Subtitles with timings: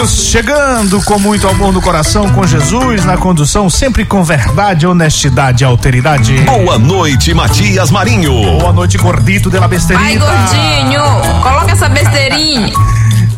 [0.00, 5.62] Estamos chegando com muito amor no coração, com Jesus na condução, sempre com verdade, honestidade
[5.62, 6.38] e alteridade.
[6.38, 8.32] Boa noite, Matias Marinho.
[8.32, 10.18] Boa noite, gordito de la Ai, besteirinha.
[10.18, 12.72] gordinho, coloca essa besteirinha.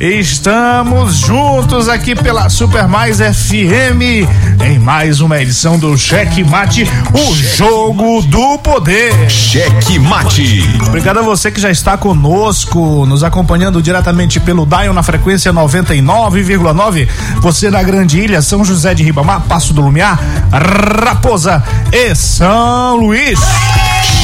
[0.02, 4.26] Estamos juntos aqui pela Super Mais FM
[4.60, 9.30] em mais uma edição do Cheque Mate, o jogo do poder.
[9.30, 10.68] Cheque Mate.
[10.88, 17.08] Obrigado a você que já está conosco, nos acompanhando diretamente pelo Dial na frequência 99,9.
[17.40, 20.18] Você na Grande Ilha, São José de Ribamar, Passo do Lumiar,
[20.50, 23.38] Raposa e São Luís.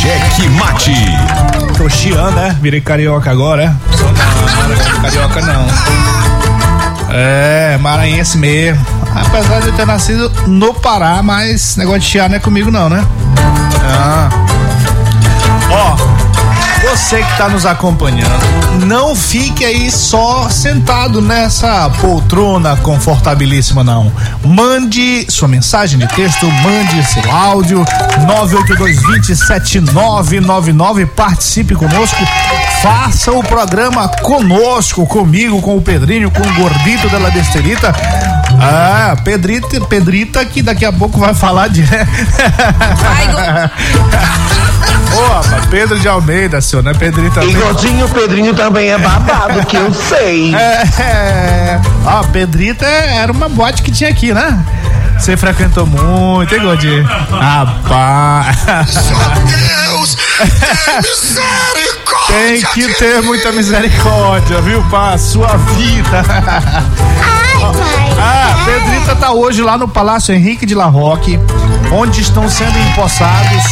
[0.01, 0.92] Cheque Mate.
[1.77, 2.57] Tô chiando, né?
[2.61, 3.97] Virei carioca agora, é?
[3.97, 5.67] Sou não, carioca não.
[7.11, 8.84] É, maranhense mesmo.
[9.14, 12.88] Apesar de eu ter nascido no Pará, mas negócio de chiar não é comigo não,
[12.88, 13.05] né?
[13.83, 14.28] Ah.
[15.71, 15.97] Ó,
[16.91, 24.13] você que tá nos acompanhando, não fique aí só sentado nessa poltrona confortabilíssima, não.
[24.45, 27.85] Mande sua mensagem de texto, mande seu áudio,
[28.27, 32.25] 982207999, participe conosco,
[32.81, 37.93] faça o programa conosco, comigo, com o Pedrinho, com o Gordito da Besterita.
[38.61, 41.83] Ah, Pedrita, Pedrita que daqui a pouco vai falar de.
[45.39, 46.92] Rapaz, Pedro de Almeida, senhor, né?
[46.95, 47.45] Pedrita.
[47.45, 50.55] E gordinho, o Pedrinho também é babado, que eu sei.
[50.98, 54.59] É, ó, Pedrita era uma boate que tinha aqui, né?
[55.19, 57.05] Você frequentou muito, hein, Gordinho?
[57.05, 58.56] Rapaz.
[59.46, 62.29] Deus, tem misericórdia.
[62.29, 65.17] Tem que ter muita misericórdia, viu, pá?
[65.19, 66.25] Sua vida.
[68.20, 71.39] Ah, Pedrita tá hoje lá no Palácio Henrique de La Roque,
[71.92, 73.63] onde estão sendo empossados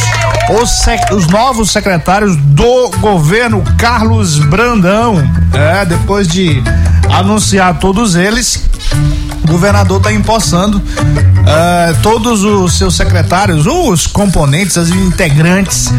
[0.49, 5.15] os, os novos secretários do governo Carlos Brandão.
[5.53, 6.61] É, depois de
[7.11, 8.63] anunciar todos eles,
[9.47, 10.81] o governador está empossando
[11.47, 15.89] eh, todos os seus secretários, os componentes, os integrantes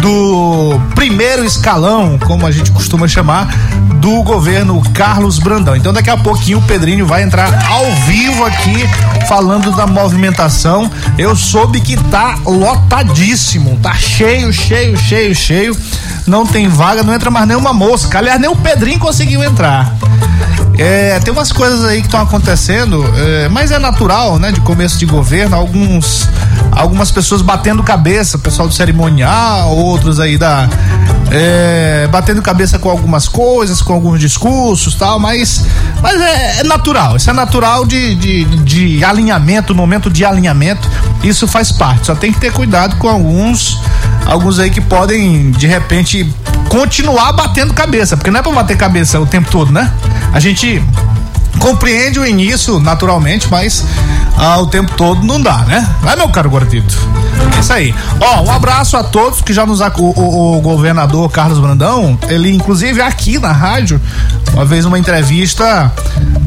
[0.00, 3.52] do primeiro escalão, como a gente costuma chamar,
[3.96, 5.74] do governo Carlos Brandão.
[5.74, 8.88] Então daqui a pouquinho o Pedrinho vai entrar ao vivo aqui
[9.28, 10.90] falando da movimentação.
[11.18, 15.76] Eu soube que tá lotadíssimo, tá cheio, cheio, cheio, cheio.
[16.26, 18.18] Não tem vaga, não entra mais nenhuma mosca.
[18.18, 19.92] Aliás, nem o Pedrinho conseguiu entrar.
[20.78, 24.50] É, tem umas coisas aí que estão acontecendo, é, mas é natural, né?
[24.50, 26.28] De começo de governo, alguns,
[26.70, 30.68] algumas pessoas batendo cabeça, pessoal do cerimonial, outros aí da
[31.32, 35.64] é, batendo cabeça com algumas coisas, com alguns discursos, tal, mas,
[36.02, 37.16] mas é, é natural.
[37.16, 40.88] Isso é natural de, de, de alinhamento, momento de alinhamento.
[41.24, 42.06] Isso faz parte.
[42.06, 43.80] Só tem que ter cuidado com alguns,
[44.26, 46.30] alguns aí que podem de repente
[46.68, 49.90] continuar batendo cabeça, porque não é pra bater cabeça o tempo todo, né?
[50.32, 50.82] A gente
[51.58, 53.84] compreende o início naturalmente, mas
[54.36, 55.86] ah, o tempo todo não dá, né?
[56.00, 56.96] Vai, meu caro gordito.
[57.56, 57.94] É isso aí.
[58.20, 59.80] Ó, um abraço a todos que já nos.
[59.80, 64.00] O, o- o governador Carlos Brandão, ele, inclusive, aqui na rádio,
[64.52, 65.90] uma vez uma entrevista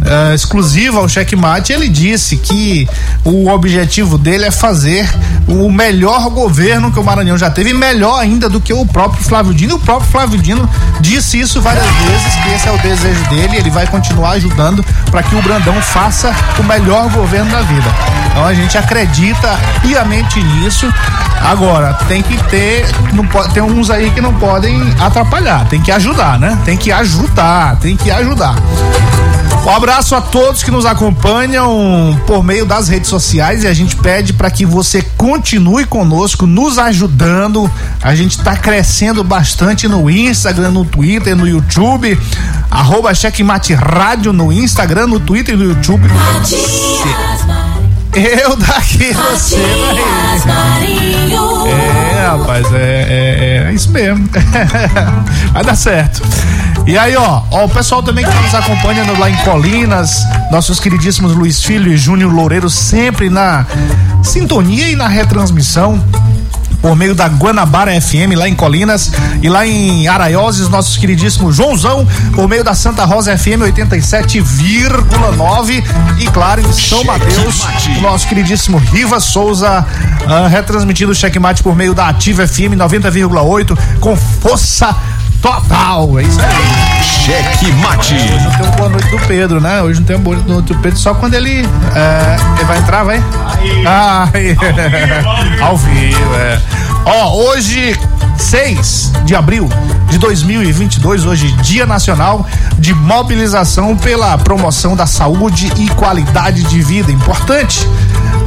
[0.06, 2.88] eh, exclusiva ao Checkmate, ele disse que
[3.24, 5.10] o objetivo dele é fazer
[5.48, 9.54] o melhor governo que o Maranhão já teve, melhor ainda do que o próprio Flávio
[9.54, 9.72] Dino.
[9.72, 13.58] E o próprio Flávio Dino disse isso várias vezes, que esse é o desejo dele,
[13.58, 17.90] ele vai continuar ajudando para que o Brandão faça o melhor governo da vida.
[18.30, 20.92] Então a gente acredita piamente nisso.
[21.42, 25.92] Agora, tem que ter, não pode, tem uns aí que não podem atrapalhar, tem que
[25.92, 26.58] ajudar, né?
[26.66, 28.56] Tem que ajudar, tem que ajudar.
[29.66, 33.96] Um abraço a todos que nos acompanham por meio das redes sociais e a gente
[33.96, 37.70] pede para que você continue conosco, nos ajudando.
[38.00, 42.16] A gente está crescendo bastante no Instagram, no Twitter, no YouTube.
[42.70, 46.08] Arroba Checkmate Rádio no Instagram, no Twitter e no YouTube.
[48.14, 49.58] Eu daqui, você
[50.46, 51.34] daí.
[51.68, 54.30] É, rapaz, é, é, é isso mesmo.
[55.52, 56.22] Vai dar certo.
[56.88, 60.18] E aí, ó, ó, o pessoal também que nos acompanha no- lá em Colinas,
[60.52, 63.66] nossos queridíssimos Luiz Filho e Júnior Loureiro, sempre na
[64.24, 66.00] sintonia e na retransmissão.
[66.82, 69.12] por meio da Guanabara FM lá em Colinas
[69.42, 75.84] e lá em Araioses, nossos queridíssimos Joãozão, por meio da Santa Rosa FM 87,9
[76.20, 77.90] e claro, em São Mateus, mate.
[77.90, 79.84] o nosso queridíssimo Riva Souza,
[80.28, 84.96] ah, retransmitindo o checkmate por meio da Ativa FM 90,8 com força
[85.46, 86.20] total.
[86.20, 87.04] É isso aí.
[87.04, 88.16] Cheque Mate.
[88.16, 89.82] Hoje não tem um boa noite do Pedro, né?
[89.82, 91.62] Hoje não tem um boa noite do Pedro, só quando ele,
[91.96, 93.24] é, ele vai entrar, vai?
[93.86, 94.28] Ah,
[95.62, 96.60] ao vivo, é.
[97.06, 97.98] Ó, hoje,
[98.38, 99.70] 6 de abril
[100.10, 102.46] de 2022, hoje, Dia Nacional
[102.80, 107.12] de Mobilização pela Promoção da Saúde e Qualidade de Vida.
[107.12, 107.88] Importante.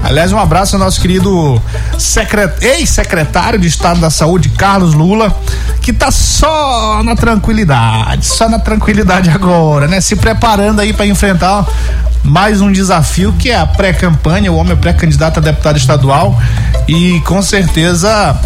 [0.03, 1.61] Aliás, um abraço ao nosso querido
[1.99, 2.53] secret...
[2.63, 5.37] ex-secretário de Estado da Saúde, Carlos Lula,
[5.83, 10.01] que tá só na tranquilidade, só na tranquilidade agora, né?
[10.01, 11.67] Se preparando aí para enfrentar
[12.25, 16.41] mais um desafio que é a pré-campanha, o homem é pré-candidato a deputado estadual
[16.87, 18.39] e com certeza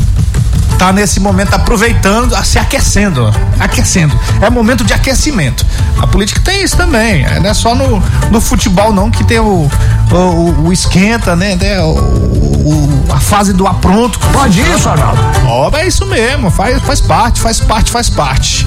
[0.78, 4.19] tá nesse momento aproveitando, se aquecendo, aquecendo.
[4.40, 5.64] É momento de aquecimento.
[6.00, 9.38] A política tem isso também, é, não é só no, no futebol não que tem
[9.38, 9.70] o,
[10.10, 11.56] o, o esquenta, né?
[11.56, 14.19] né, O, a fase do apronto.
[14.32, 15.20] Pode isso, Arnaldo?
[15.46, 18.66] Ó, é isso mesmo, faz, faz parte, faz parte, faz parte.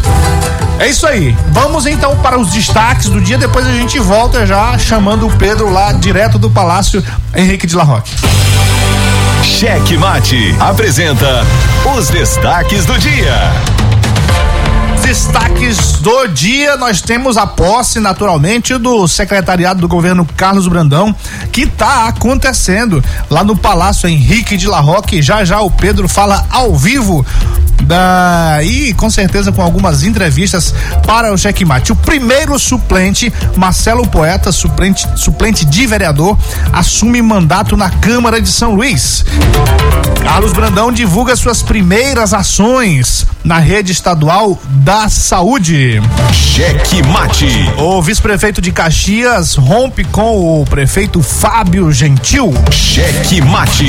[0.80, 1.36] É isso aí.
[1.52, 5.72] Vamos então para os destaques do dia, depois a gente volta já chamando o Pedro
[5.72, 7.04] lá direto do Palácio
[7.34, 8.12] Henrique de La Roque.
[9.46, 11.46] Cheque Mate apresenta
[11.96, 13.54] os destaques do dia.
[15.02, 21.16] destaques do dia, nós temos a posse, naturalmente, do secretariado do governo Carlos Brandão,
[21.52, 25.22] que está acontecendo lá no Palácio Henrique de La Roque.
[25.22, 27.24] Já já o Pedro fala ao vivo
[27.84, 30.74] da e com certeza com algumas entrevistas
[31.06, 31.92] para o checkmate.
[31.92, 36.38] O primeiro suplente, Marcelo Poeta, suplente, suplente de vereador,
[36.72, 39.24] assume mandato na Câmara de São Luís.
[40.24, 46.02] Carlos Brandão divulga suas primeiras ações na rede estadual da saúde.
[46.34, 47.46] Cheque Mate.
[47.78, 52.54] O vice-prefeito de Caxias rompe com o prefeito Fábio Gentil.
[52.72, 53.86] Cheque Mate.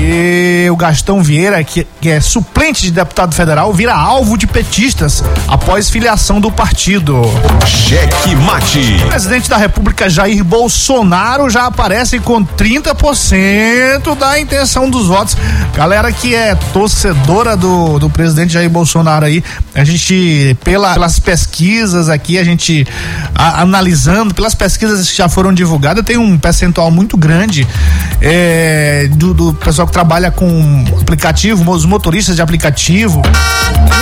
[0.00, 5.22] E o Gastão Vieira, que, que é suplente de deputado federal, vira alvo de petistas
[5.46, 7.22] após filiação do partido.
[7.66, 9.00] Cheque Mate.
[9.04, 15.36] O presidente da República Jair Bolsonaro já aparece com 30% da intenção dos votos.
[15.74, 19.42] Galera que é torcedora do, do presidente Jair Bolsonaro aí,
[19.74, 22.86] a gente, pela- pelas pesquisas aqui, a gente
[23.34, 27.66] a- analisando, pelas pesquisas que já foram divulgadas, tem um percentual muito grande
[28.20, 33.11] é, do, do pessoal que trabalha com aplicativo, os motoristas de aplicativo.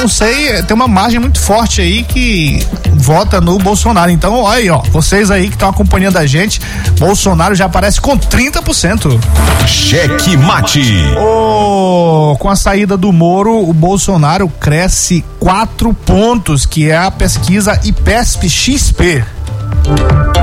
[0.00, 4.10] Não sei, tem uma margem muito forte aí que vota no Bolsonaro.
[4.10, 6.60] Então, olha aí, ó, vocês aí que estão acompanhando a gente,
[6.98, 9.20] Bolsonaro já aparece com 30%.
[9.66, 10.80] Cheque Mate.
[11.18, 17.78] Ô, com a saída do Moro, o Bolsonaro cresce quatro pontos, que é a pesquisa
[17.84, 19.24] IPESP XP.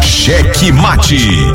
[0.02, 1.52] Cheque Mate.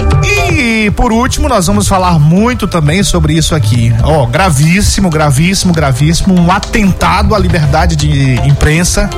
[0.53, 3.95] E por último, nós vamos falar muito também sobre isso aqui.
[4.03, 9.09] Ó, gravíssimo, gravíssimo, gravíssimo, um atentado à liberdade de imprensa.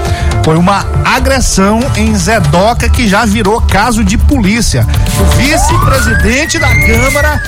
[0.44, 4.86] Foi uma agressão em Zedoca que já virou caso de polícia.
[5.20, 7.40] O vice-presidente da Câmara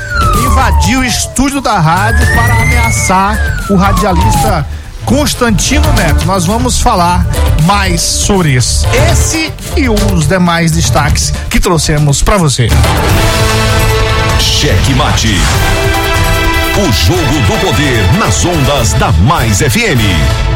[0.44, 4.66] invadiu o estúdio da rádio para ameaçar o radialista
[5.06, 6.26] Constantino Neto.
[6.26, 7.24] Nós vamos falar
[7.62, 8.84] mais sobre isso.
[9.10, 12.68] Esse e os demais destaques que trouxemos para você.
[14.40, 15.34] Cheque Mate.
[16.76, 20.55] O jogo do poder nas ondas da Mais FM.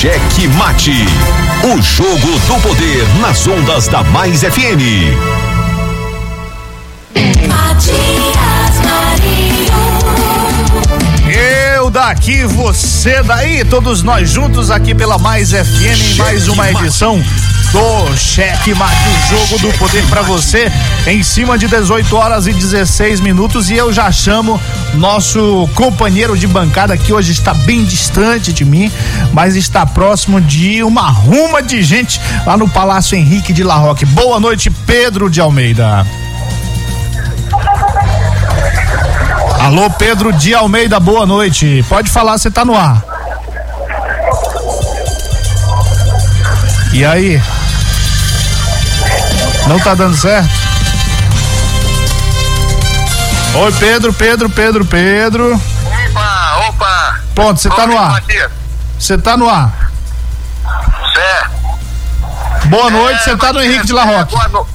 [0.00, 1.04] Cheque Mate.
[1.62, 4.80] O jogo do poder nas ondas da Mais FM.
[7.46, 9.66] Matias Marinho.
[11.74, 17.22] Eu daqui, você daí, todos nós juntos aqui pela Mais FM, em mais uma edição
[17.72, 20.70] do Cheque Mate, o jogo do poder para você,
[21.06, 23.70] em cima de 18 horas e 16 minutos.
[23.70, 24.60] E eu já chamo
[24.94, 28.90] nosso companheiro de bancada, que hoje está bem distante de mim,
[29.32, 34.04] mas está próximo de uma ruma de gente lá no Palácio Henrique de La Roque.
[34.04, 36.06] Boa noite, Pedro de Almeida.
[39.60, 41.84] Alô, Pedro de Almeida, boa noite.
[41.88, 43.04] Pode falar, você tá no ar.
[46.92, 47.40] E aí?
[49.70, 50.48] Não tá dando certo?
[53.54, 55.54] Oi, Pedro, Pedro, Pedro, Pedro.
[55.54, 57.20] Opa, opa.
[57.36, 58.20] Pronto, você tá no ar.
[58.98, 59.92] Você tá no ar.
[61.14, 62.66] Certo.
[62.66, 64.32] Boa noite, você tá no Henrique de La é, Roque.
[64.34, 64.66] boa no-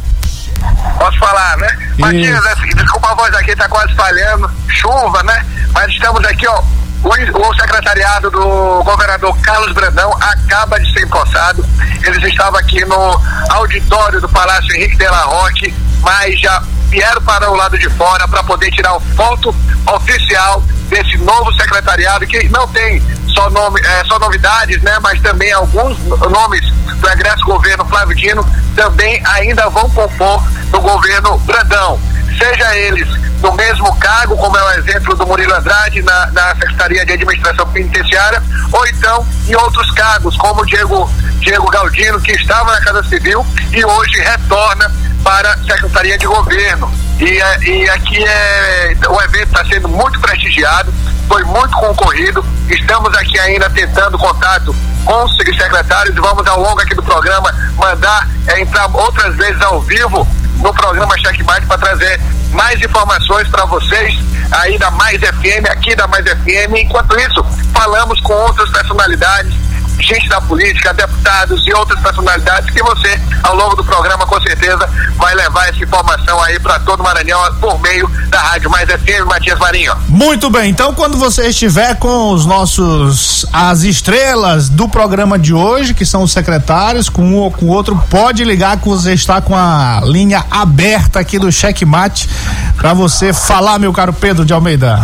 [0.98, 1.68] Posso falar, né?
[2.00, 5.46] Matias, é, desculpa a voz aqui, tá quase falhando, chuva, né?
[5.74, 6.64] Mas estamos aqui, ó.
[7.06, 11.64] O, o secretariado do governador Carlos Brandão acaba de ser empossado.
[12.04, 17.52] Eles estavam aqui no auditório do Palácio Henrique de La Roque, mas já vieram para
[17.52, 19.56] o lado de fora para poder tirar foto
[19.94, 24.98] oficial desse novo secretariado que não tem só nome, eh, só novidades, né?
[25.04, 26.62] Mas também alguns nomes
[27.00, 28.44] do egresso governo Flávio Dino
[28.76, 32.00] também ainda vão compor no governo Brandão.
[32.40, 33.08] Seja eles
[33.46, 37.68] no mesmo cargo, como é o exemplo do Murilo Andrade na, na Secretaria de Administração
[37.68, 41.08] Penitenciária, ou então em outros cargos, como o Diego,
[41.42, 44.92] Diego Galdino, que estava na Casa Civil e hoje retorna
[45.24, 46.92] para a Secretaria de Governo.
[47.20, 50.92] E, eh, e aqui é o evento está sendo muito prestigiado,
[51.28, 52.44] foi muito concorrido.
[52.68, 54.76] Estamos aqui ainda tentando contato
[55.06, 59.80] com os secretários vamos ao longo aqui do programa mandar eh, entrar outras vezes ao
[59.82, 62.20] vivo no programa Checkmate para trazer
[62.56, 64.16] mais informações para vocês
[64.52, 66.76] aí da Mais FM, aqui da Mais FM.
[66.78, 67.44] Enquanto isso,
[67.74, 69.54] falamos com outras personalidades
[70.00, 74.88] gente da política, deputados e outras personalidades que você, ao longo do programa, com certeza,
[75.18, 79.26] vai levar essa informação aí para todo o Maranhão por meio da Rádio Mais FM,
[79.28, 79.96] Matias Marinho.
[80.08, 85.94] Muito bem, então quando você estiver com os nossos as estrelas do programa de hoje,
[85.94, 89.56] que são os secretários, com um ou com outro, pode ligar que você está com
[89.56, 92.30] a linha aberta aqui do Checkmate
[92.76, 95.00] para você falar, meu caro Pedro de Almeida.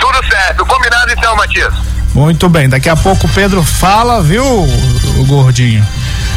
[0.00, 1.93] Tudo certo, combinado então, Matias.
[2.14, 5.84] Muito bem, daqui a pouco o Pedro fala, viu, o gordinho?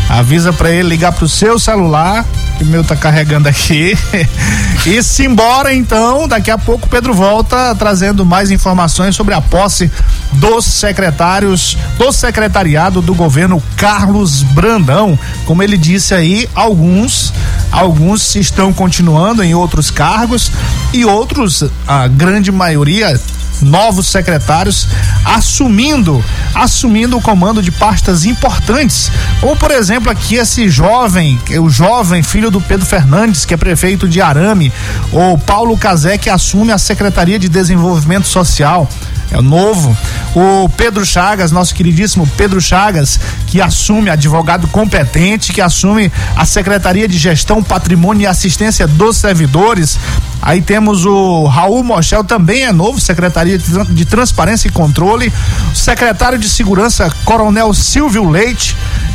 [0.10, 2.26] Avisa pra ele ligar pro seu celular,
[2.58, 3.96] que o meu tá carregando aqui.
[4.88, 9.42] e se embora então, daqui a pouco o Pedro volta trazendo mais informações sobre a
[9.42, 9.92] posse
[10.34, 15.20] dos secretários do secretariado do governo Carlos Brandão.
[15.46, 17.32] Como ele disse aí, alguns
[17.72, 20.52] alguns estão continuando em outros cargos
[20.92, 23.20] e outros, a grande maioria
[23.62, 24.88] novos secretários
[25.24, 26.24] assumindo
[26.54, 29.12] assumindo o comando de pastas importantes
[29.42, 34.08] ou por exemplo aqui esse jovem o jovem filho do Pedro Fernandes que é prefeito
[34.08, 34.72] de Arame
[35.12, 38.88] o Paulo Cazé que assume a Secretaria de Desenvolvimento Social
[39.32, 39.96] é novo.
[40.36, 47.08] O Pedro Chagas, nosso queridíssimo Pedro Chagas, que assume advogado competente, que assume a Secretaria
[47.08, 50.00] de Gestão, Patrimônio e Assistência dos Servidores.
[50.48, 55.32] Aí temos o Raul Mochel, também é novo, Secretaria de Tran- de Transparência e Controle.
[55.76, 58.74] Secretário de Segurança, Coronel Silvio Leite,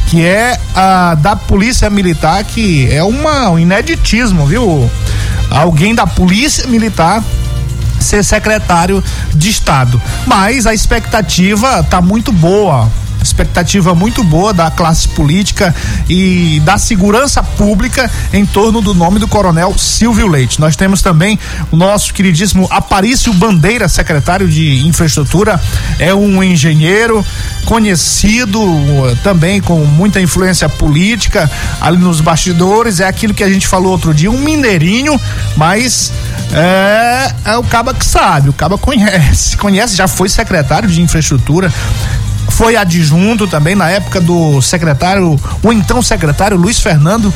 [0.09, 4.91] que é ah, da Polícia Militar, que é uma, um ineditismo, viu?
[5.51, 7.25] Alguém da Polícia Militar
[7.99, 9.03] ser secretário
[9.35, 9.99] de Estado.
[10.27, 12.91] Mas a expectativa tá muito boa.
[13.23, 15.75] Expectativa muito boa da classe política
[16.09, 20.61] e da segurança pública em torno do nome do coronel Silvio Leite.
[20.61, 21.39] Nós temos também
[21.71, 25.61] o nosso queridíssimo Aparício Bandeira, secretário de Infraestrutura,
[25.99, 27.25] é um engenheiro
[27.65, 31.51] conhecido uh, também com muita influência política
[31.81, 33.01] ali nos bastidores.
[33.01, 35.21] É aquilo que a gente falou outro dia, um mineirinho,
[35.57, 36.13] mas
[36.53, 41.73] é, é o Caba que sabe, o Caba conhece, conhece, já foi secretário de infraestrutura,
[42.53, 47.33] foi adjunto também na época do secretário, o então secretário Luiz Fernando,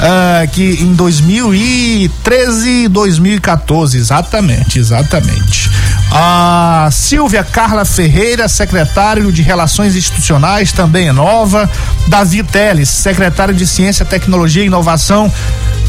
[0.00, 5.70] ah, que em 2013 2014, exatamente, exatamente.
[6.10, 11.70] A Silvia Carla Ferreira, secretário de Relações Institucionais, também é nova.
[12.08, 15.30] Davi Teles, secretário de Ciência, Tecnologia e Inovação,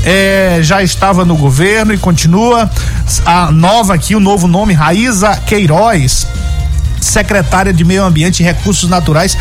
[0.04, 2.70] é, já estava no governo e continua.
[3.26, 6.28] A nova aqui, o novo nome, Raíza Queiroz,
[7.08, 9.38] secretária de Meio Ambiente e Recursos Naturais.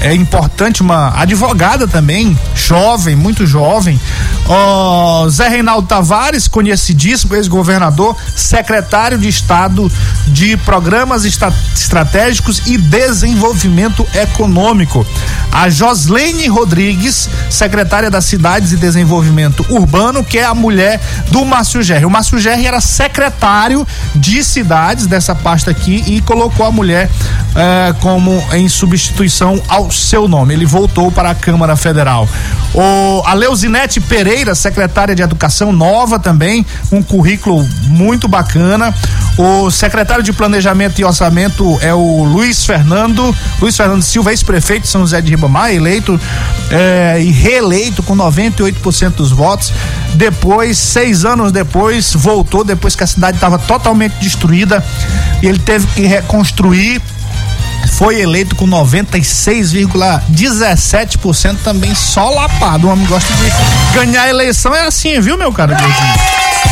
[0.00, 4.00] É importante, uma advogada também, jovem, muito jovem.
[4.50, 9.92] Oh, Zé Reinaldo Tavares, conhecidíssimo ex-governador, secretário de Estado
[10.28, 15.06] de Programas Esta Estratégicos e Desenvolvimento Econômico.
[15.52, 20.98] A Joslene Rodrigues, secretária das Cidades e Desenvolvimento Urbano, que é a mulher
[21.30, 22.06] do Márcio Gerri.
[22.06, 27.10] O Márcio Gerri era secretário de cidades dessa pasta aqui e colocou a mulher
[27.54, 30.54] eh, como em substituição ao seu nome.
[30.54, 32.28] Ele voltou para a Câmara Federal.
[32.74, 38.94] O, a Leuzinete Pereira, secretária de Educação nova também, um currículo muito bacana.
[39.36, 44.88] O secretário de Planejamento e Orçamento é o Luiz Fernando, Luiz Fernando Silva, ex-prefeito de
[44.88, 46.18] São José de Ribamar, eleito
[46.70, 49.72] eh, e reeleito com 98% dos votos.
[50.14, 54.84] Depois, seis anos depois, voltou, depois que a cidade estava totalmente destruída,
[55.42, 57.00] ele teve que reconstruir
[57.94, 62.86] foi eleito com 96,17% também só lapado.
[62.86, 63.50] O homem gosta de
[63.94, 65.76] ganhar a eleição é assim, viu, meu cara?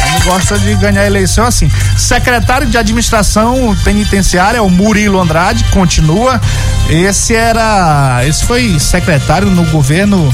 [0.02, 1.70] Homem gosta de ganhar eleição assim.
[1.96, 6.40] Secretário de Administração Penitenciária, o Murilo Andrade, continua.
[6.88, 8.22] Esse era.
[8.26, 10.32] Esse foi secretário no governo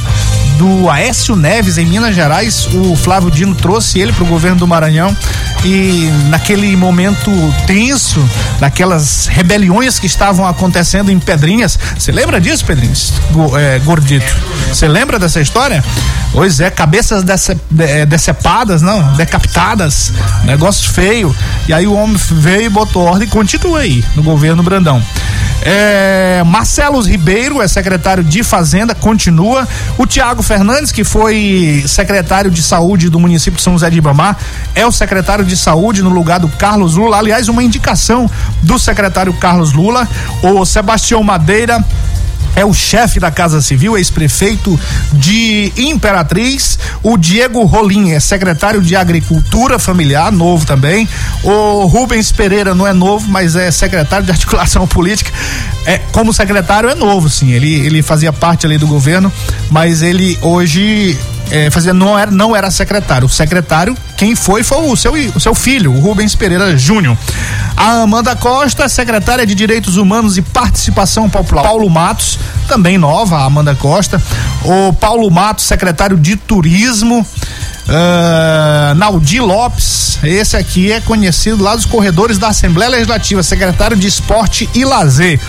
[0.58, 2.66] do Aécio Neves em Minas Gerais.
[2.72, 5.16] O Flávio Dino trouxe ele para o governo do Maranhão
[5.64, 7.30] e naquele momento
[7.66, 8.22] tenso,
[8.58, 11.78] daquelas rebeliões que estavam acontecendo em Pedrinhas.
[11.96, 13.12] Você lembra disso, Pedrinhas?
[13.58, 14.34] É, gordito.
[14.68, 15.82] Você lembra dessa história?
[16.32, 19.51] Pois é, cabeças dece, de, decepadas, não, decapitadas,
[20.44, 21.34] negócio feio.
[21.68, 25.02] E aí o homem veio e botou ordem e continua aí no governo Brandão.
[25.64, 29.66] É, Marcelo Ribeiro é secretário de Fazenda, continua.
[29.96, 34.36] O Tiago Fernandes, que foi secretário de saúde do município de São José de Ibamar,
[34.74, 37.18] é o secretário de saúde no lugar do Carlos Lula.
[37.18, 38.28] Aliás, uma indicação
[38.62, 40.08] do secretário Carlos Lula.
[40.42, 41.84] O Sebastião Madeira
[42.54, 44.78] é o chefe da Casa Civil, ex-prefeito
[45.12, 46.78] de Imperatriz.
[47.02, 51.08] O Diego Rolim é secretário de Agricultura Familiar, novo também.
[51.42, 55.30] O Rubens Pereira não é novo, mas é secretário de Articulação Política.
[55.86, 57.52] É, como secretário é novo, sim.
[57.52, 59.32] Ele, ele fazia parte ali do governo,
[59.70, 61.18] mas ele hoje
[61.50, 63.26] é, fazia, não, era, não era secretário.
[63.26, 67.18] O secretário, quem foi, foi o seu, o seu filho, o Rubens Pereira Júnior.
[67.76, 71.64] A Amanda Costa, secretária de Direitos Humanos e Participação Popular.
[71.64, 74.22] Paulo Matos, também nova, a Amanda Costa.
[74.64, 77.26] O Paulo Matos, secretário de Turismo.
[77.88, 84.06] Uh, Naldi Lopes, esse aqui é conhecido lá dos corredores da Assembleia Legislativa, secretário de
[84.06, 85.40] Esporte e Lazer.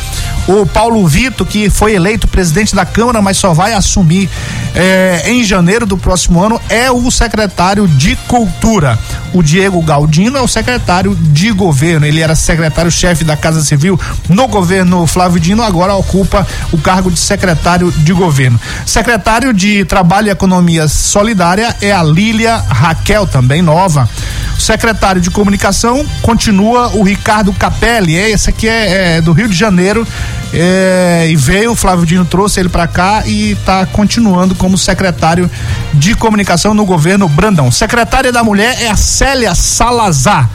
[0.48, 4.30] O Paulo Vito, que foi eleito presidente da Câmara, mas só vai assumir
[4.76, 8.98] eh, em janeiro do próximo ano, é o secretário de Cultura.
[9.34, 12.06] O Diego Galdino é o secretário de governo.
[12.06, 17.20] Ele era secretário-chefe da Casa Civil no governo Flávio Dino, agora ocupa o cargo de
[17.20, 18.60] secretário de governo.
[18.86, 24.10] Secretário de Trabalho e Economia Solidária é a Lília Raquel, também nova.
[24.58, 28.16] Secretário de Comunicação continua o Ricardo Capelli.
[28.16, 30.08] É, esse aqui é, é do Rio de Janeiro.
[30.54, 35.52] É, e veio, o Flávio Dino trouxe ele para cá e está continuando como secretário
[35.94, 37.70] de comunicação no governo Brandão.
[37.70, 40.50] Secretária da Mulher é a Célia Salazar,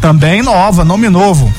[0.00, 1.54] também nova, nome novo.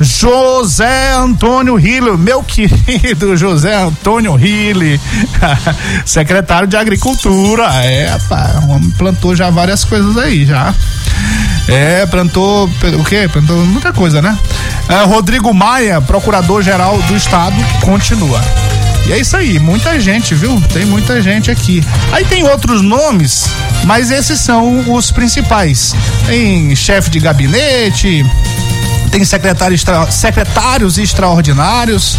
[0.00, 5.00] José Antônio Hille, meu querido José Antônio Hille,
[6.06, 7.64] secretário de Agricultura.
[7.84, 10.74] É, pá, o homem plantou já várias coisas aí, já.
[11.66, 13.28] É, plantou o quê?
[13.30, 14.38] Plantou muita coisa, né?
[14.88, 18.40] É, Rodrigo Maia, procurador-geral do Estado, continua.
[19.06, 20.60] E é isso aí, muita gente, viu?
[20.72, 21.82] Tem muita gente aqui.
[22.12, 23.46] Aí tem outros nomes,
[23.84, 25.94] mas esses são os principais.
[26.26, 28.24] Tem chefe de gabinete,
[29.08, 32.16] tem secretário extra, secretários extraordinários,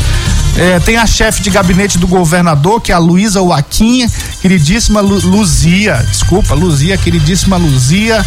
[0.57, 4.09] é, tem a chefe de gabinete do governador, que é a Luísa Waquinha,
[4.41, 8.25] queridíssima Lu, Luzia, desculpa, Luzia, queridíssima Luzia,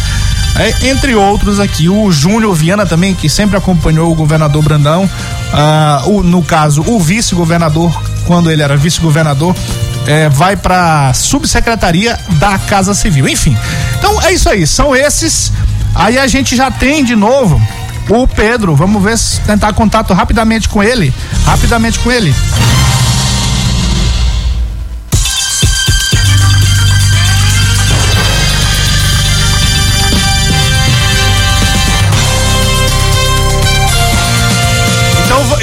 [0.55, 5.09] é, entre outros aqui, o Júnior Viana também, que sempre acompanhou o governador Brandão,
[5.51, 7.91] ah, o, no caso, o vice-governador,
[8.25, 9.55] quando ele era vice-governador,
[10.05, 13.27] é, vai para subsecretaria da Casa Civil.
[13.27, 13.57] Enfim,
[13.97, 15.51] então é isso aí, são esses.
[15.95, 17.61] Aí a gente já tem de novo
[18.09, 18.75] o Pedro.
[18.75, 21.13] Vamos ver se tentar contato rapidamente com ele.
[21.45, 22.33] Rapidamente com ele.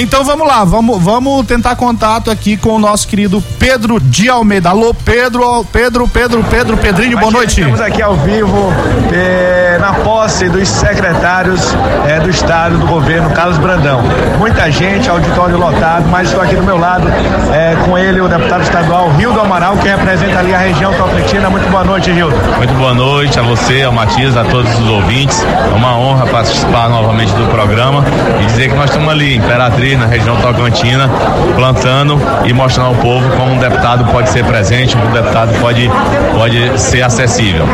[0.01, 4.71] Então vamos lá, vamos, vamos tentar contato aqui com o nosso querido Pedro de Almeida.
[4.71, 7.61] Alô, Pedro, Pedro, Pedro, Pedro, Pedrinho, boa noite.
[7.61, 8.73] Estamos aqui ao vivo
[9.13, 11.61] eh, na posse dos secretários
[12.09, 14.01] eh, do Estado, do governo, Carlos Brandão.
[14.39, 17.07] Muita gente, auditório lotado, mas estou aqui do meu lado
[17.53, 21.47] eh, com ele, o deputado estadual Rio do Amaral, que representa ali a região Tocantins.
[21.51, 22.31] Muito boa noite, Rio.
[22.57, 25.43] Muito boa noite a você, ao Matias, a todos os ouvintes.
[25.43, 28.03] É uma honra participar novamente do programa
[28.41, 31.09] e dizer que nós estamos ali, Imperatriz, na região Tocantina,
[31.55, 35.91] plantando e mostrando ao povo como um deputado pode ser presente, um deputado pode,
[36.35, 37.65] pode ser acessível.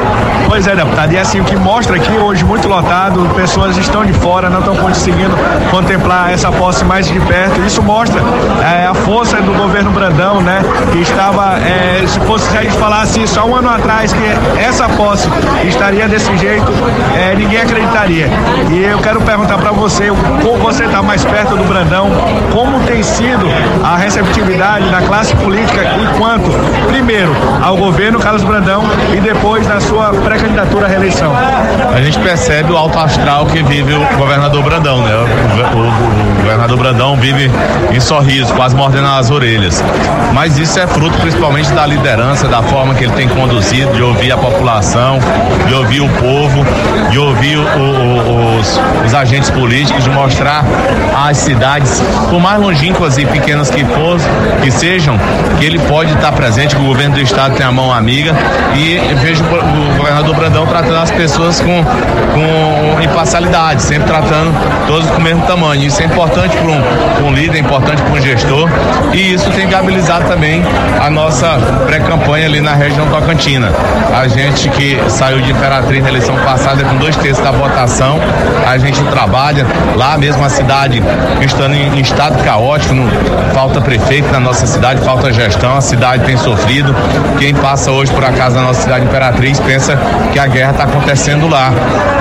[0.48, 4.04] Pois é, deputado, e é assim o que mostra aqui hoje muito lotado, pessoas estão
[4.04, 5.36] de fora, não estão conseguindo
[5.70, 7.60] contemplar essa posse mais de perto.
[7.62, 8.20] Isso mostra
[8.62, 10.62] é, a força do governo Brandão, né?
[10.92, 14.88] Que estava, é, se fosse se a gente falasse só um ano atrás que essa
[14.90, 15.28] posse
[15.64, 16.72] estaria desse jeito,
[17.16, 18.28] é, ninguém acreditaria.
[18.70, 20.08] E eu quero perguntar para você,
[20.42, 21.95] como você está mais perto do Brandão,
[22.52, 23.46] como tem sido
[23.84, 26.50] a receptividade da classe política enquanto,
[26.88, 28.84] primeiro, ao governo Carlos Brandão
[29.16, 31.32] e depois da sua pré-candidatura à reeleição?
[31.94, 35.12] A gente percebe o alto astral que vive o governador Brandão, né?
[35.14, 37.50] O, o- o governador Brandão vive
[37.92, 39.82] em sorriso, quase mordendo as orelhas.
[40.32, 44.30] Mas isso é fruto principalmente da liderança, da forma que ele tem conduzido, de ouvir
[44.32, 45.18] a população,
[45.66, 46.64] de ouvir o povo,
[47.10, 50.64] de ouvir o- os, os agentes políticos, de mostrar
[51.28, 51.85] às cidades,
[52.30, 54.18] por mais longínquas e pequenas que for,
[54.62, 55.18] que sejam,
[55.58, 58.34] que ele pode estar presente, que o governo do estado tem a mão amiga
[58.74, 64.52] e vejo o governador Brandão tratando as pessoas com, com imparcialidade, sempre tratando
[64.86, 65.82] todos com o mesmo tamanho.
[65.86, 68.68] Isso é importante para um, um líder, é importante para um gestor
[69.12, 70.62] e isso tem viabilizado também
[71.00, 73.70] a nossa pré-campanha ali na região Tocantina.
[74.14, 78.18] A gente que saiu de Imperatriz na eleição passada com dois terços da votação,
[78.66, 81.02] a gente trabalha lá mesmo a cidade
[81.40, 83.06] estando em, em estado caótico, não,
[83.52, 86.94] falta prefeito na nossa cidade, falta gestão, a cidade tem sofrido.
[87.38, 89.98] Quem passa hoje por acaso na nossa cidade Imperatriz pensa
[90.32, 91.72] que a guerra está acontecendo lá.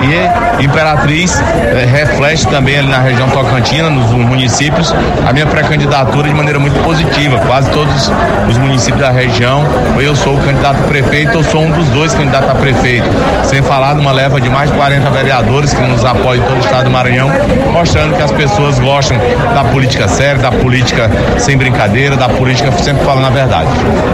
[0.01, 4.93] E Imperatriz eh, reflete também ali na região Tocantina, nos municípios,
[5.27, 7.39] a minha pré-candidatura de maneira muito positiva.
[7.39, 8.11] Quase todos
[8.47, 9.63] os municípios da região,
[9.99, 13.07] eu sou o candidato a prefeito, ou sou um dos dois candidatos a prefeito.
[13.43, 16.57] Sem falar de uma leva de mais de 40 vereadores que nos apoiam em todo
[16.57, 17.29] o estado do Maranhão,
[17.71, 19.17] mostrando que as pessoas gostam
[19.53, 23.67] da política séria, da política sem brincadeira, da política sempre falando a verdade.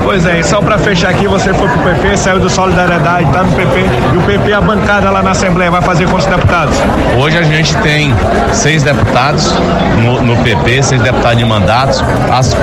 [0.03, 3.43] Pois é, e só para fechar aqui, você foi pro PP, saiu do Solidariedade, tá
[3.43, 6.75] no PP, e o PP, a bancada lá na Assembleia, vai fazer quantos deputados?
[7.17, 8.13] Hoje a gente tem
[8.53, 9.53] seis deputados
[10.03, 12.03] no, no PP, seis deputados de mandatos.
[12.31, 12.55] As-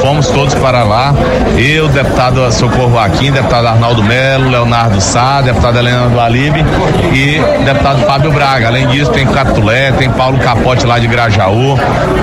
[0.00, 1.14] fomos todos para lá.
[1.56, 6.64] Eu, deputado Socorro Aquim, deputado Arnaldo Melo, Leonardo Sá, deputado Helena do Alibe
[7.12, 8.66] e deputado Fábio Braga.
[8.68, 11.78] Além disso, tem Catulé, tem Paulo Capote lá de Grajaú,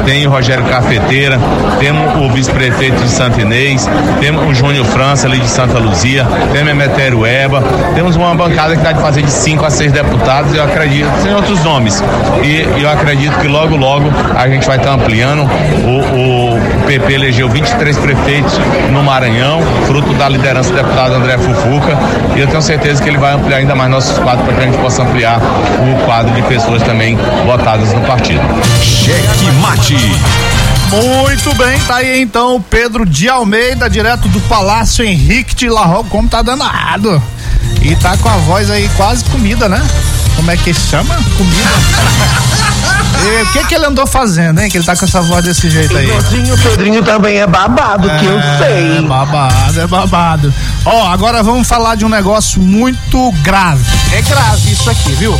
[0.05, 1.39] tem o Rogério Cafeteira,
[1.79, 6.71] temos o vice-prefeito de Santo Inês, temos o Júnior França ali de Santa Luzia, temos
[6.71, 7.63] Emetério Eba,
[7.95, 11.33] temos uma bancada que dá de fazer de cinco a seis deputados, eu acredito, tem
[11.33, 12.03] outros nomes.
[12.43, 15.41] E eu acredito que logo, logo a gente vai estar ampliando.
[15.83, 16.56] O, o
[16.87, 18.53] PP elegeu 23 prefeitos
[18.93, 21.97] no Maranhão, fruto da liderança do deputado André Fufuca,
[22.33, 24.65] e eu tenho certeza que ele vai ampliar ainda mais nossos quadros para que a
[24.65, 28.41] gente possa ampliar o quadro de pessoas também votadas no partido.
[28.81, 29.97] Cheque Mate.
[30.89, 35.83] Muito bem, tá aí então o Pedro de Almeida, direto do Palácio Henrique de La
[35.83, 37.21] Roque, como tá danado.
[37.81, 39.85] E tá com a voz aí quase comida, né?
[40.37, 41.13] Como é que se chama?
[41.37, 41.69] Comida.
[43.25, 44.69] E O que que ele andou fazendo, hein?
[44.69, 46.07] Que ele tá com essa voz desse jeito aí.
[46.07, 49.01] Pedrinho, Pedrinho também é babado, que eu É sei.
[49.07, 50.53] babado, é babado.
[50.85, 53.83] Ó, agora vamos falar de um negócio muito grave.
[54.13, 55.37] É grave isso aqui, viu?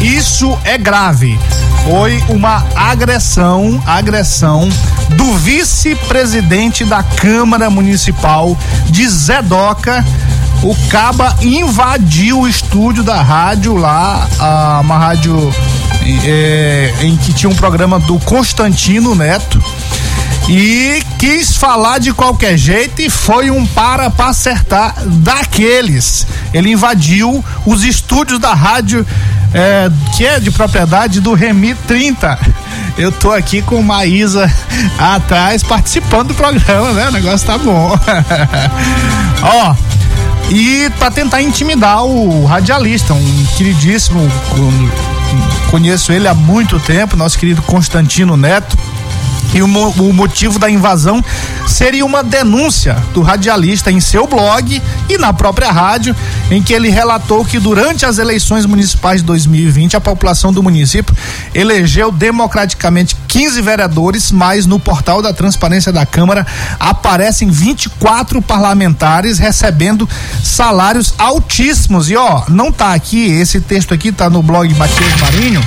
[0.00, 1.38] Isso é grave.
[1.84, 4.68] Foi uma agressão, agressão
[5.10, 8.56] do vice-presidente da Câmara Municipal
[8.86, 10.04] de Zedoca.
[10.62, 15.52] O Caba invadiu o estúdio da rádio lá, a- uma rádio
[16.24, 19.62] eh, em que tinha um programa do Constantino Neto
[20.48, 26.26] e quis falar de qualquer jeito e foi um para pra acertar daqueles.
[26.52, 29.06] Ele invadiu os estúdios da rádio
[29.54, 32.38] é, que é de propriedade do Remi 30.
[32.98, 34.52] Eu tô aqui com Maísa
[34.98, 37.08] atrás participando do programa, né?
[37.08, 37.96] O negócio tá bom.
[39.42, 39.74] Ó,
[40.50, 44.20] e para tentar intimidar o radialista, um queridíssimo,
[45.70, 48.76] conheço ele há muito tempo, nosso querido Constantino Neto.
[49.54, 51.22] E o, o motivo da invasão
[51.66, 56.14] seria uma denúncia do radialista em seu blog e na própria rádio.
[56.50, 61.14] em que ele relatou que durante as eleições municipais de 2020 a população do município
[61.54, 66.46] elegeu democraticamente 15 vereadores, mas no portal da transparência da Câmara
[66.78, 70.08] aparecem 24 parlamentares recebendo
[70.42, 72.10] salários altíssimos.
[72.10, 75.62] E ó, não tá aqui, esse texto aqui tá no blog Matias Marinho.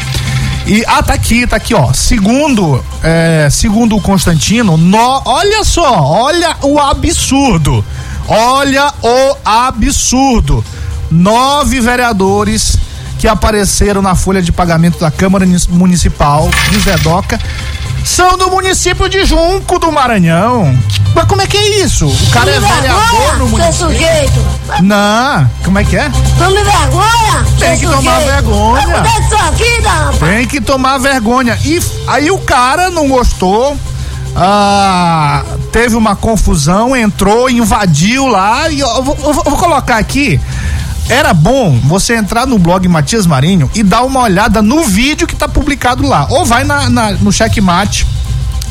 [0.67, 1.93] E ah, tá aqui, tá aqui, ó.
[1.93, 4.77] Segundo, é, segundo o Constantino,
[5.25, 7.85] olha só, olha o absurdo.
[8.27, 10.65] Olha o absurdo.
[11.11, 12.77] Nove vereadores
[13.19, 17.39] que apareceram na folha de pagamento da Câmara Municipal de Zedoca
[18.05, 20.77] são do município de Junco do Maranhão.
[21.13, 22.05] Mas como é que é isso?
[22.07, 23.87] O cara é vereador no município.
[23.87, 24.45] sujeito.
[24.81, 26.09] Não, como é que é?
[26.37, 27.45] Tome vergonha.
[27.57, 28.31] Tem que seu tomar sujeito.
[28.33, 28.87] vergonha.
[29.03, 30.19] Vai sua vida, rapaz.
[30.19, 31.57] Tem que tomar vergonha.
[31.65, 33.77] E aí o cara não gostou.
[34.37, 38.69] ah, teve uma confusão, entrou, invadiu lá.
[38.69, 40.39] E eu vou, eu vou- eu vou colocar aqui.
[41.07, 45.35] Era bom você entrar no blog Matias Marinho e dar uma olhada no vídeo que
[45.35, 46.25] tá publicado lá.
[46.29, 48.07] Ou vai na, na- no checkmate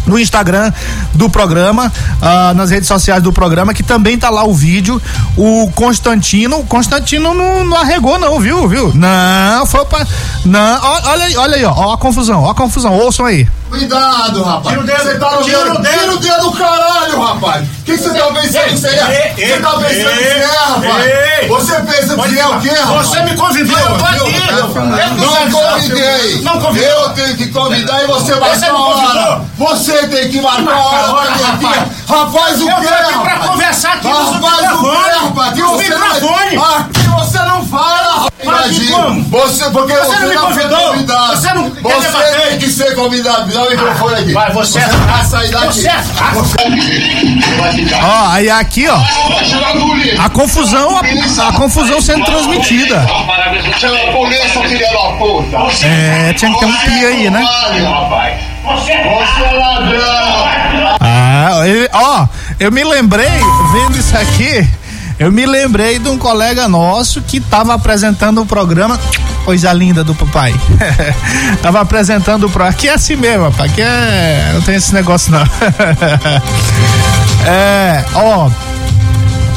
[0.06, 0.70] no Instagram
[1.14, 5.00] do programa, ah, nas redes sociais do programa, que também tá lá o vídeo.
[5.36, 8.68] O Constantino, o Constantino não, não arregou, não, viu?
[8.68, 8.92] Viu?
[8.94, 10.06] Não, foi pra.
[10.44, 13.48] Não, olha olha aí, ó, ó a confusão, ó a confusão, ouçam aí.
[13.74, 14.68] Cuidado, rapaz.
[14.68, 15.74] Tira o dedo, Você tá no tira dedo.
[15.74, 15.98] o dedo.
[15.98, 17.66] Tira o dedo do caralho, rapaz.
[17.66, 19.34] O que você tá pensando que você é?
[19.36, 21.48] Você tá pensando que você é, rapaz?
[21.48, 23.06] Você pensa que você é o quê, rapaz?
[23.08, 24.42] Você me convidou, eu tô aqui.
[24.48, 26.40] Eu não convidei.
[26.42, 26.88] Não convidou.
[26.88, 29.40] Eu tenho que convidar e você me a hora.
[29.58, 31.82] Você tem que marcar a hora pra rapaz.
[32.08, 33.50] Rapaz, o Eu quê, tô aqui pra rapaz?
[33.50, 35.48] conversar aqui Rapaz, o quê, rapaz?
[35.50, 36.56] Aqui você microfone.
[36.56, 38.28] Aqui você não fala,
[38.90, 39.22] como?
[39.24, 40.78] Você, porque Você você, não me convidou.
[40.92, 41.36] convidado.
[41.36, 42.48] Você não quer Você debater.
[42.48, 43.52] tem que ser convidado.
[43.52, 44.32] Dá o microfone aqui.
[44.32, 45.66] Vai, você é vai sair daqui.
[45.66, 46.04] Você é.
[48.02, 48.98] Ó, aí aqui, ó,
[50.24, 53.04] a confusão, a, a confusão sendo transmitida.
[55.82, 57.44] É, tinha que ter um pi aí, né?
[58.64, 60.98] Você é ladrão.
[61.00, 61.50] Ah,
[61.92, 62.26] ó,
[62.60, 63.28] eu me lembrei,
[63.72, 64.66] vendo isso aqui,
[65.24, 69.00] eu me lembrei de um colega nosso que tava apresentando o programa.
[69.42, 70.54] Coisa linda do papai.
[71.62, 72.76] tava apresentando o programa.
[72.76, 73.68] Aqui é assim mesmo, papai.
[73.68, 74.50] Aqui é.
[74.52, 75.40] Não tem esse negócio, não.
[77.48, 78.50] é, ó.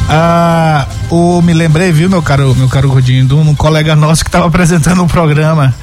[0.09, 4.29] Ah, o, me lembrei, viu, meu caro, meu caro Rodinho, de um colega nosso que
[4.29, 5.75] estava apresentando o programa.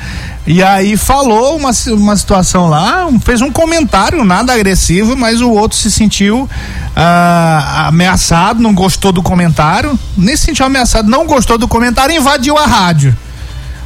[0.46, 5.50] E aí falou uma, uma situação lá, um- fez um comentário, nada agressivo, mas o
[5.50, 6.48] outro se sentiu
[6.96, 12.18] ah, ameaçado, não gostou do comentário, nem se sentiu ameaçado, não gostou do comentário e
[12.18, 13.14] invadiu a rádio.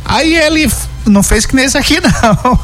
[0.05, 0.71] Aí ele
[1.09, 2.57] não fez que nem esse aqui, não.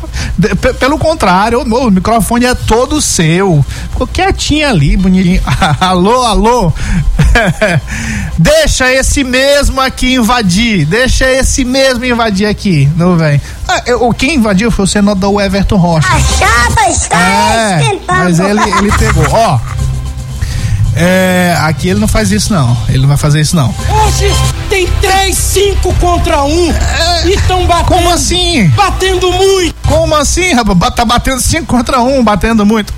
[0.57, 3.65] Pe- Pelo contrário, o, o microfone é todo seu.
[3.91, 5.43] Ficou quietinho ali, bonitinho.
[5.81, 6.73] alô, alô.
[8.39, 10.85] deixa esse mesmo aqui invadir.
[10.87, 12.89] Deixa esse mesmo invadir aqui.
[12.97, 13.41] Não vem.
[13.69, 16.09] Ah, eu- o quem invadiu foi o senador Everton Rocha.
[16.09, 18.19] A chapa está É, esquentando.
[18.25, 19.27] mas ele, ele pegou.
[19.31, 19.59] Ó.
[20.97, 22.77] É, aqui ele não faz isso, não.
[22.89, 23.75] Ele não vai fazer isso, não.
[23.89, 24.33] Hoje
[24.69, 26.73] tem três, cinco contra um.
[27.25, 27.89] E estão batendo.
[27.89, 28.69] Como assim?
[28.69, 29.75] Batendo muito.
[29.87, 30.95] Como assim, rapaz?
[30.95, 32.93] Tá batendo 5 contra 1, um, batendo muito.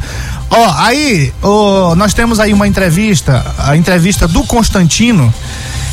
[0.51, 5.33] Ó, aí, ó, nós temos aí uma entrevista, a entrevista do Constantino,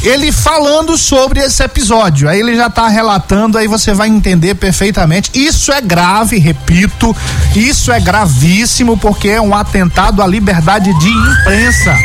[0.03, 2.27] ele falando sobre esse episódio.
[2.27, 5.31] Aí ele já tá relatando, aí você vai entender perfeitamente.
[5.33, 7.15] Isso é grave, repito,
[7.55, 11.95] isso é gravíssimo porque é um atentado à liberdade de imprensa.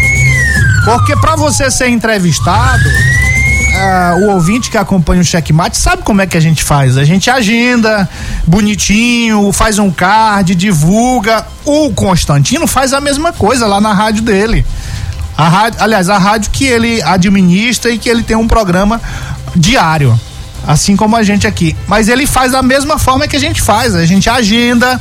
[0.84, 2.88] Porque para você ser entrevistado,
[3.74, 6.96] ah, o ouvinte que acompanha o checkmate sabe como é que a gente faz.
[6.96, 8.08] A gente agenda
[8.46, 11.44] bonitinho, faz um card, divulga.
[11.64, 14.64] O Constantino faz a mesma coisa lá na rádio dele.
[15.38, 19.00] A rádio, aliás, a rádio que ele administra e que ele tem um programa
[19.54, 20.18] diário.
[20.66, 21.76] Assim como a gente aqui.
[21.86, 23.94] Mas ele faz da mesma forma que a gente faz.
[23.94, 25.00] A gente agenda,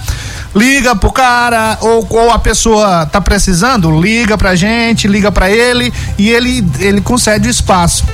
[0.56, 5.91] liga pro cara, ou, ou a pessoa tá precisando, liga pra gente, liga pra ele
[6.19, 8.06] e ele, ele concede o espaço.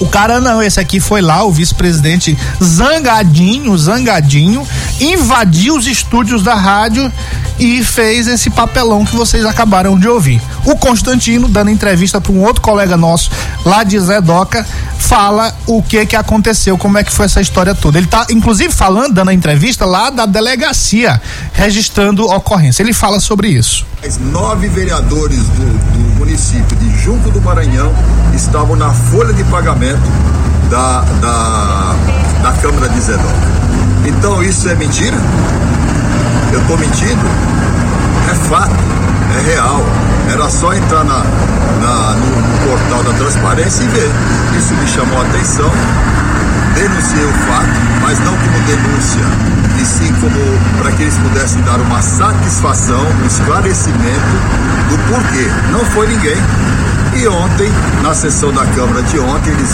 [0.00, 4.66] O cara não, esse aqui foi lá, o vice-presidente zangadinho, zangadinho,
[5.00, 7.12] invadiu os estúdios da rádio
[7.58, 10.40] e fez esse papelão que vocês acabaram de ouvir.
[10.64, 13.30] O Constantino, dando entrevista para um outro colega nosso
[13.64, 14.66] lá de Zedoca,
[14.98, 17.98] fala o que que aconteceu, como é que foi essa história toda.
[17.98, 21.20] Ele tá, inclusive, falando, dando a entrevista lá da delegacia,
[21.52, 22.82] registrando ocorrência.
[22.82, 23.86] Ele fala sobre isso.
[24.20, 26.03] Nove vereadores do, do
[26.34, 27.92] município de Junco do Maranhão
[28.34, 30.02] estavam na folha de pagamento
[30.68, 31.94] da, da,
[32.42, 33.28] da Câmara de Zedoca.
[34.04, 35.16] Então isso é mentira?
[36.52, 37.22] Eu estou mentindo?
[38.32, 38.74] É fato,
[39.38, 39.80] é real.
[40.28, 44.10] Era só entrar na, na- no, portal da transparência e ver.
[44.58, 45.70] Isso me chamou a atenção.
[46.74, 47.70] Denunciei o fato,
[48.02, 49.22] mas não como denúncia,
[49.80, 54.34] e sim como para que eles pudessem dar uma satisfação, um esclarecimento
[54.88, 55.46] do porquê.
[55.70, 56.36] Não foi ninguém.
[57.16, 57.70] E ontem,
[58.02, 59.70] na sessão da Câmara de ontem, eles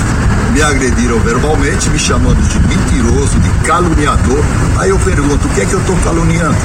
[0.53, 4.45] me agrediram verbalmente, me chamando de mentiroso, de caluniador.
[4.79, 6.57] Aí eu pergunto, o que é que eu estou caluniando?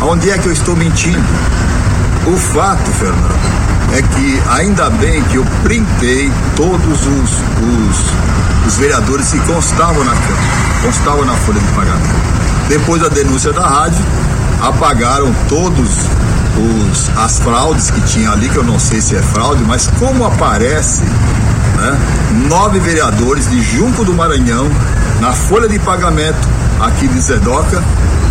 [0.00, 1.22] Aonde é que eu estou mentindo?
[2.26, 3.38] O fato, Fernando,
[3.92, 10.12] é que ainda bem que eu printei todos os, os, os vereadores que constavam na
[10.12, 12.14] Câmara, constavam na folha de pagamento.
[12.68, 14.04] Depois da denúncia da rádio,
[14.62, 15.88] apagaram todos
[16.56, 20.24] os, as fraudes que tinha ali, que eu não sei se é fraude, mas como
[20.24, 21.98] aparece né,
[22.48, 24.68] nove vereadores de Junco do Maranhão
[25.20, 26.48] na folha de pagamento
[26.80, 27.82] aqui de Zedoca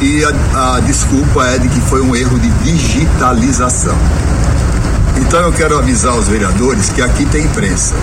[0.02, 3.98] e a, a desculpa é de que foi um erro de digitalização.
[5.20, 7.94] Então eu quero avisar os vereadores que aqui tem imprensa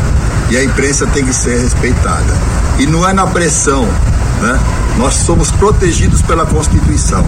[0.50, 2.32] e a imprensa tem que ser respeitada.
[2.78, 3.84] E não é na pressão,
[4.40, 4.60] né?
[4.98, 7.26] Nós somos protegidos pela Constituição.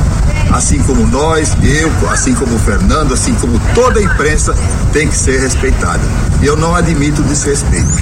[0.53, 4.55] Assim como nós, eu, assim como o Fernando, assim como toda a imprensa
[4.93, 6.01] tem que ser respeitada.
[6.41, 7.93] E eu não admito desrespeito.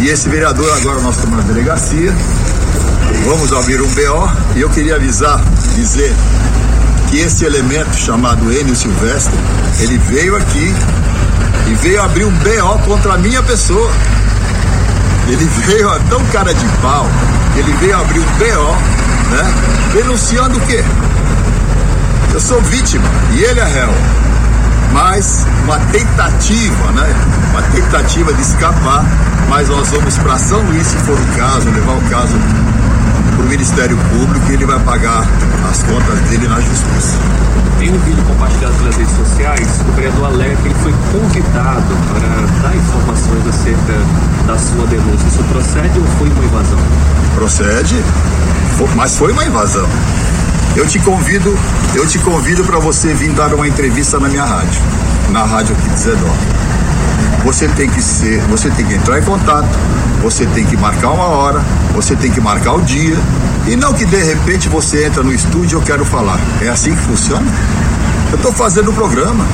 [0.00, 2.12] E esse vereador agora nós estamos na delegacia,
[3.24, 5.40] vamos abrir um BO e eu queria avisar,
[5.74, 6.12] dizer
[7.10, 9.34] que esse elemento chamado Enio Silvestre,
[9.80, 10.74] ele veio aqui
[11.68, 13.90] e veio abrir um BO contra a minha pessoa.
[15.28, 17.06] Ele veio tão cara de pau,
[17.56, 18.76] ele veio abrir um BO,
[19.30, 19.54] né?
[19.92, 20.84] Denunciando o quê?
[22.32, 23.94] Eu sou vítima e ele é réu.
[24.92, 27.14] Mas uma tentativa, né?
[27.50, 29.04] Uma tentativa de escapar,
[29.48, 32.36] mas nós vamos para São Luís, se for o caso, levar o caso
[33.42, 35.26] para o Ministério Público e ele vai pagar
[35.68, 37.16] as contas dele na justiça.
[37.80, 42.76] Em um vídeo compartilhado pelas redes sociais, o vereador que ele foi convidado para dar
[42.76, 43.94] informações acerca
[44.46, 45.26] da sua denúncia.
[45.26, 46.78] Isso procede ou foi uma invasão?
[47.34, 47.96] Procede,
[48.94, 49.88] mas foi uma invasão.
[50.76, 51.58] Eu te convido,
[51.94, 54.80] eu te convido para você vir dar uma entrevista na minha rádio,
[55.30, 56.81] na rádio aqui de Zedoca.
[57.44, 59.68] Você tem que ser, você tem que entrar em contato,
[60.22, 61.60] você tem que marcar uma hora,
[61.92, 63.16] você tem que marcar o dia,
[63.66, 66.38] e não que de repente você entra no estúdio e eu quero falar.
[66.60, 67.46] É assim que funciona?
[68.30, 69.44] Eu estou fazendo o programa.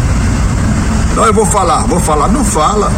[1.16, 2.92] Não, eu vou falar, vou falar, não fala.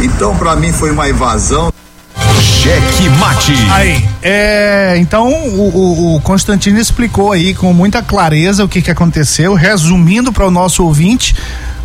[0.00, 1.72] Então, para mim foi uma invasão.
[2.40, 3.54] Cheque mate.
[3.70, 8.90] Aí, é, então o, o, o, Constantino explicou aí com muita clareza o que, que
[8.90, 11.34] aconteceu, resumindo para o nosso ouvinte,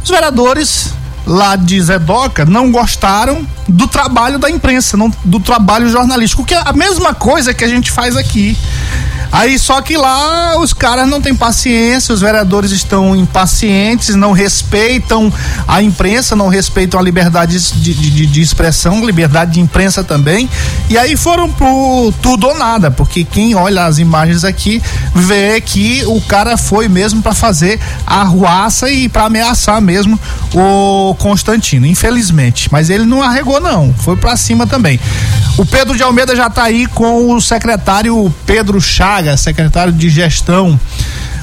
[0.04, 0.94] os vereadores
[1.26, 6.62] lá de Zedoca não gostaram do trabalho da imprensa, não, do trabalho jornalístico, que é
[6.64, 8.58] a mesma coisa que a gente faz aqui.
[9.32, 15.32] Aí só que lá os caras não têm paciência, os vereadores estão impacientes, não respeitam
[15.68, 20.50] a imprensa, não respeitam a liberdade de, de, de, expressão, liberdade de imprensa também.
[20.90, 24.82] E aí foram pro tudo ou nada, porque quem olha as imagens aqui
[25.14, 30.20] vê que o cara foi mesmo para fazer a ruaça e para ameaçar mesmo
[30.54, 32.70] o Constantino, infelizmente.
[32.72, 35.00] Mas ele não arregou não, foi para cima também.
[35.58, 38.82] O Pedro de Almeida já tá aí com o secretário Pedro
[39.16, 40.78] Chagas, secretário de gestão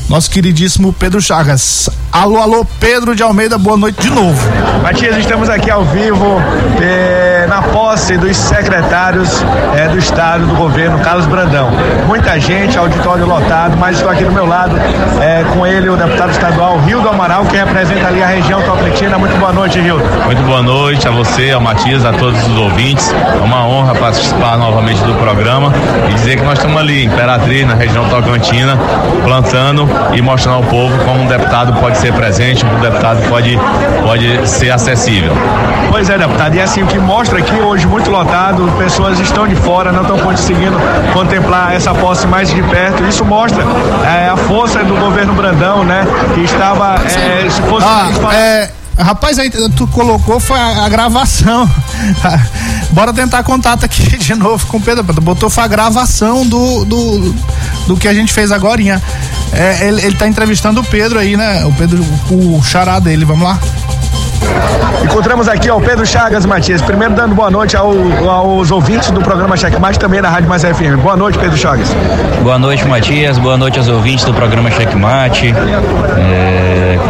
[0.07, 1.89] nosso queridíssimo Pedro Chagas.
[2.12, 4.38] Alô, alô, Pedro de Almeida, boa noite de novo.
[4.83, 6.42] Matias, estamos aqui ao vivo
[6.79, 9.42] eh, na posse dos secretários
[9.75, 11.70] eh, do Estado, do governo, Carlos Brandão.
[12.07, 14.77] Muita gente, auditório lotado, mas estou aqui do meu lado
[15.22, 19.16] eh, com ele, o deputado estadual Rio do Amaral, que representa ali a região Tocletina.
[19.16, 19.98] Muito boa noite, Rio.
[20.27, 23.11] Muito boa noite a você, ao Matias, a todos os ouvintes.
[23.11, 25.72] É uma honra participar novamente do programa
[26.11, 28.77] e dizer que nós estamos ali, Imperatriz, na região Tocantina,
[29.25, 33.57] plantando e mostrando ao povo como um deputado pode ser presente, um deputado pode,
[34.03, 35.33] pode ser acessível.
[35.88, 39.55] Pois é, deputado, e assim o que mostra aqui hoje muito lotado, pessoas estão de
[39.55, 40.77] fora, não estão conseguindo
[41.12, 43.05] contemplar essa posse mais de perto.
[43.05, 43.62] Isso mostra
[44.05, 46.05] é, a força do governo Brandão, né?
[46.35, 46.97] Que estava.
[47.05, 48.71] É, se fosse ah, é...
[48.99, 51.71] Rapaz, aí tu colocou foi a, a gravação.
[52.91, 55.05] Bora tentar contato aqui de novo com o Pedro.
[55.05, 57.35] Botou foi a gravação do, do,
[57.87, 59.01] do que a gente fez agora.
[59.53, 61.65] É, ele, ele tá entrevistando o Pedro aí, né?
[61.65, 63.59] O Pedro, o xará dele, vamos lá.
[65.03, 66.81] Encontramos aqui o Pedro Chagas Matias.
[66.81, 67.93] Primeiro dando boa noite ao,
[68.29, 71.01] aos ouvintes do programa Checkmate, também na Rádio Mais FM.
[71.03, 71.88] Boa noite, Pedro Chagas.
[72.43, 73.37] Boa noite, Matias.
[73.38, 75.49] Boa noite aos ouvintes do programa Checkmate.
[75.49, 76.51] É,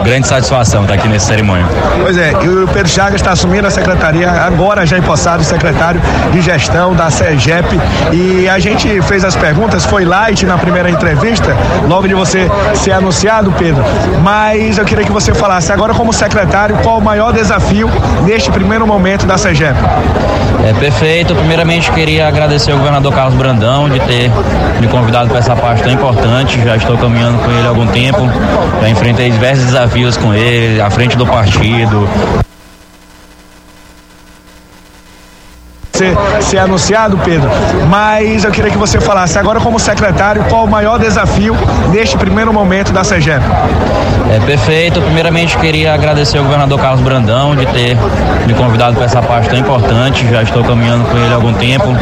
[0.03, 1.67] grande satisfação estar aqui nesse cerimônia.
[2.01, 6.01] Pois é, e o Pedro Chagas está assumindo a secretaria agora já empossado, secretário
[6.33, 7.79] de gestão da SEGEP.
[8.13, 11.57] E a gente fez as perguntas, foi light na primeira entrevista,
[11.89, 13.85] logo de você ser anunciado, Pedro.
[14.23, 17.89] Mas eu queria que você falasse agora como secretário, qual o maior desafio
[18.25, 19.77] neste primeiro momento da SEGEP?
[20.65, 21.35] É perfeito.
[21.35, 24.31] Primeiramente queria agradecer ao governador Carlos Brandão de ter
[24.81, 26.61] me convidado para essa parte tão importante.
[26.65, 28.21] Já estou caminhando com ele há algum tempo.
[28.81, 32.09] Já enfrentei diversos desafios com ele, à frente do partido,
[36.03, 37.49] ser, ser anunciado, Pedro.
[37.89, 41.57] Mas eu queria que você falasse agora como secretário, qual o maior desafio
[41.91, 43.45] neste primeiro momento da SEGEP?
[44.33, 45.03] É perfeito.
[45.03, 47.99] Primeiramente queria agradecer ao governador Carlos Brandão de ter
[48.47, 50.27] me convidado para essa parte tão importante.
[50.31, 51.95] Já estou caminhando com ele há algum tempo.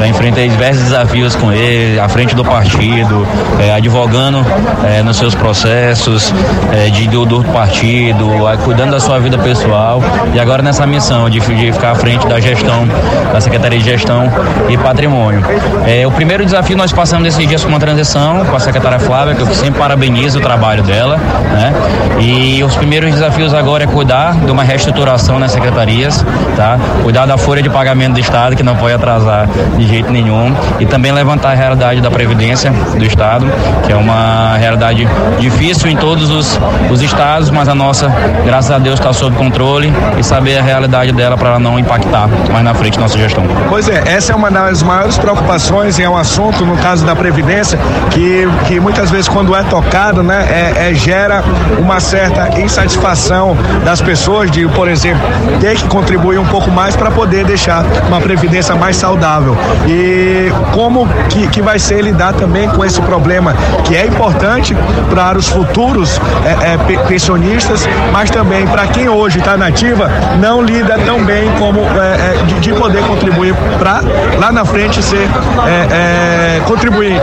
[0.00, 3.28] Já enfrentei diversos desafios com ele, à frente do partido,
[3.60, 4.44] é, advogando
[4.82, 6.32] é, nos seus processos
[6.72, 8.30] é, de, do, do partido,
[8.64, 10.02] cuidando da sua vida pessoal.
[10.32, 12.88] E agora nessa missão de, de ficar à frente da gestão
[13.30, 14.32] da Secretaria de Gestão
[14.70, 15.44] e Patrimônio.
[15.86, 19.34] É, o primeiro desafio nós passamos esses dias com uma transição com a secretária Flávia,
[19.34, 21.18] que eu sempre parabenizo o trabalho dela,
[21.52, 21.73] né?
[22.20, 26.24] E os primeiros desafios agora é cuidar de uma reestruturação nas secretarias,
[26.56, 26.78] tá?
[27.02, 30.86] Cuidar da folha de pagamento do Estado, que não pode atrasar de jeito nenhum, e
[30.86, 33.46] também levantar a realidade da Previdência do Estado,
[33.84, 35.06] que é uma realidade
[35.38, 36.58] difícil em todos os,
[36.90, 38.08] os estados, mas a nossa,
[38.44, 42.64] graças a Deus, está sob controle e saber a realidade dela para não impactar mais
[42.64, 43.44] na frente nossa gestão.
[43.68, 47.14] Pois é, essa é uma das maiores preocupações e é um assunto, no caso da
[47.14, 47.78] Previdência,
[48.10, 51.42] que, que muitas vezes quando é tocado, né, é, é, gera
[51.78, 55.22] uma certa insatisfação das pessoas de, por exemplo,
[55.60, 59.56] ter que contribuir um pouco mais para poder deixar uma Previdência mais saudável.
[59.86, 63.54] E como que, que vai ser lidar também com esse problema,
[63.84, 64.74] que é importante
[65.10, 70.10] para os futuros é, é, pensionistas, mas também para quem hoje está nativa,
[70.40, 74.02] não lida tão bem como é, é de, de poder contribuir para
[74.38, 75.28] lá na frente ser
[75.66, 77.14] é, é, contribuir,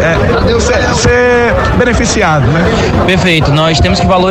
[0.59, 2.63] ser, ser, beneficiado, né?
[3.05, 3.51] Perfeito.
[3.51, 4.30] Nós temos que valorizar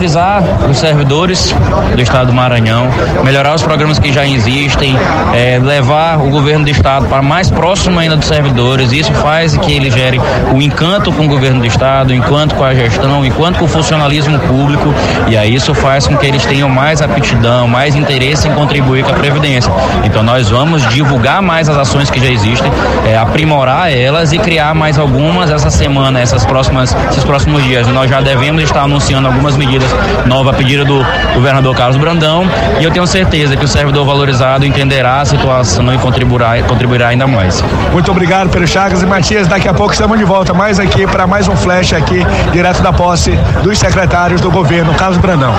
[0.71, 1.55] os servidores
[1.95, 2.89] do Estado do Maranhão,
[3.23, 4.97] melhorar os programas que já existem,
[5.35, 8.93] é, levar o governo do Estado para mais próximo ainda dos servidores.
[8.93, 10.19] Isso faz que ele gere
[10.55, 13.67] o encanto com o governo do Estado, o encanto com a gestão, o encanto com
[13.67, 14.95] o funcionalismo público.
[15.29, 19.11] E aí isso faz com que eles tenham mais aptidão, mais interesse em contribuir com
[19.11, 19.71] a Previdência.
[20.05, 22.73] Então nós vamos divulgar mais as ações que já existem,
[23.07, 27.87] é, aprimorar elas e criar mais algumas essa semana, essas próximas, esses próximos dias.
[27.89, 29.80] Nós já devemos estar anunciando algumas medidas
[30.27, 32.45] novas a pedido do governador Carlos Brandão
[32.81, 37.27] e eu tenho certeza que o servidor valorizado entenderá a situação e contribuirá, contribuirá ainda
[37.27, 37.63] mais.
[37.93, 39.47] Muito obrigado, Pedro Chagas e Matias.
[39.47, 42.93] Daqui a pouco estamos de volta mais aqui para mais um flash aqui, direto da
[42.93, 45.55] posse dos secretários do governo, Carlos Brandão.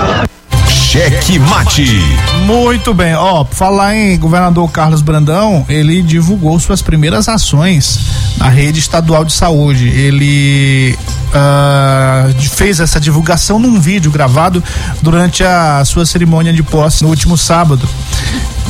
[0.92, 1.86] Cheque Mate.
[2.44, 7.98] Muito bem, ó, falar em governador Carlos Brandão, ele divulgou suas primeiras ações
[8.36, 9.88] na rede estadual de saúde.
[9.88, 10.94] Ele
[11.28, 14.62] uh, fez essa divulgação num vídeo gravado
[15.00, 17.88] durante a sua cerimônia de posse no último sábado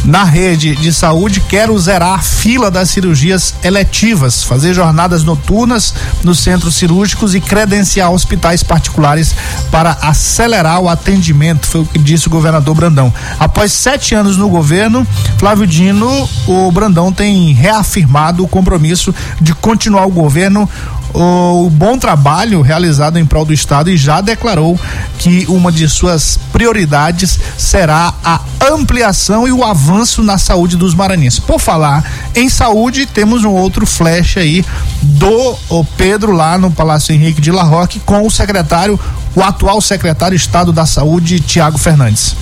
[0.04, 5.94] na rede de saúde, quero zerar a fila das cirurgias eletivas, fazer jornadas noturnas
[6.24, 9.34] nos centros cirúrgicos e credenciar hospitais particulares
[9.70, 13.12] para acelerar o atendimento, foi o que disse o governador Brandão.
[13.38, 15.06] Após sete anos no governo,
[15.38, 20.68] Flávio Dino, o Brandão tem reafirmado o compromisso de continuar o governo
[21.14, 24.78] o bom trabalho realizado em prol do Estado e já declarou
[25.18, 28.40] que uma de suas prioridades será a
[28.70, 31.40] ampliação e o avanço na saúde dos maranhenses.
[31.40, 34.64] Por falar em saúde, temos um outro flash aí
[35.02, 38.98] do Pedro lá no Palácio Henrique de La Roque com o secretário,
[39.34, 42.36] o atual secretário de Estado da Saúde, Tiago Fernandes.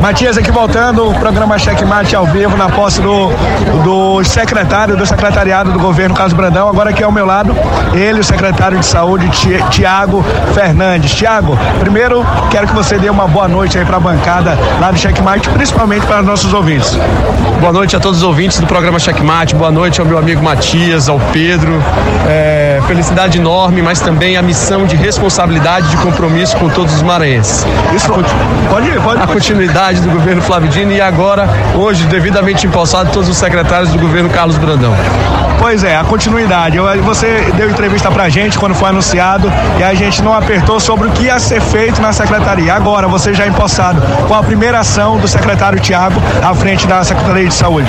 [0.00, 3.28] Matias aqui voltando, o programa Checkmate ao vivo na posse do,
[3.84, 6.68] do secretário do secretariado do governo Carlos Brandão.
[6.68, 7.54] Agora aqui ao meu lado,
[7.94, 9.30] ele, o secretário de saúde,
[9.70, 11.14] Tiago Fernandes.
[11.14, 14.98] Tiago, primeiro quero que você dê uma boa noite aí para a bancada lá do
[14.98, 16.98] Checkmate, principalmente para nossos ouvintes.
[17.60, 21.08] Boa noite a todos os ouvintes do programa Checkmate, boa noite ao meu amigo Matias,
[21.08, 21.80] ao Pedro.
[22.26, 27.64] É, felicidade enorme, mas também a missão de responsabilidade, de compromisso com todos os maranhenses.
[27.94, 28.08] Isso,
[28.68, 29.22] pode ir, pode ir
[29.52, 34.30] continuidade do governo Flávio Dino e agora, hoje, devidamente empossado, todos os secretários do governo
[34.30, 34.94] Carlos Brandão.
[35.62, 36.76] Pois é, a continuidade.
[37.04, 41.10] Você deu entrevista pra gente quando foi anunciado e a gente não apertou sobre o
[41.12, 42.74] que ia ser feito na secretaria.
[42.74, 47.46] Agora, você já empossado com a primeira ação do secretário Tiago à frente da Secretaria
[47.46, 47.88] de Saúde.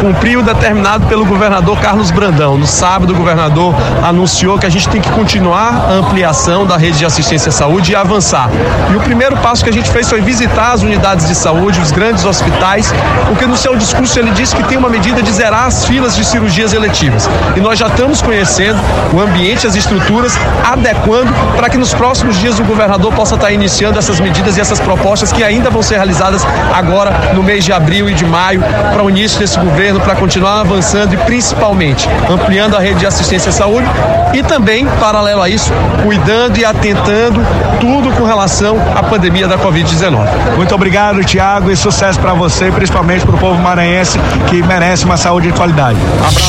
[0.00, 2.56] Cumpriu o determinado pelo governador Carlos Brandão.
[2.56, 6.96] No sábado, o governador anunciou que a gente tem que continuar a ampliação da rede
[6.96, 8.48] de assistência à saúde e avançar.
[8.90, 11.90] E o primeiro passo que a gente fez foi visitar as unidades de saúde, os
[11.90, 12.92] grandes hospitais,
[13.26, 16.24] porque no seu discurso ele disse que tem uma medida de zerar as filas de
[16.24, 17.28] cirurgias eletivas.
[17.56, 18.78] E nós já estamos conhecendo
[19.12, 20.38] o ambiente, as estruturas,
[20.70, 24.78] adequando para que nos próximos dias o governador possa estar iniciando essas medidas e essas
[24.78, 29.02] propostas que ainda vão ser realizadas agora no mês de abril e de maio para
[29.02, 33.52] o início desse governo, para continuar avançando e principalmente ampliando a rede de assistência à
[33.52, 33.86] saúde
[34.32, 35.72] e também, paralelo a isso,
[36.04, 37.40] cuidando e atentando
[37.80, 40.56] tudo com relação à pandemia da Covid-19.
[40.56, 40.89] Muito obrigado,
[41.24, 44.18] Tiago, e sucesso para você, principalmente para o povo maranhense
[44.48, 45.98] que merece uma saúde de qualidade.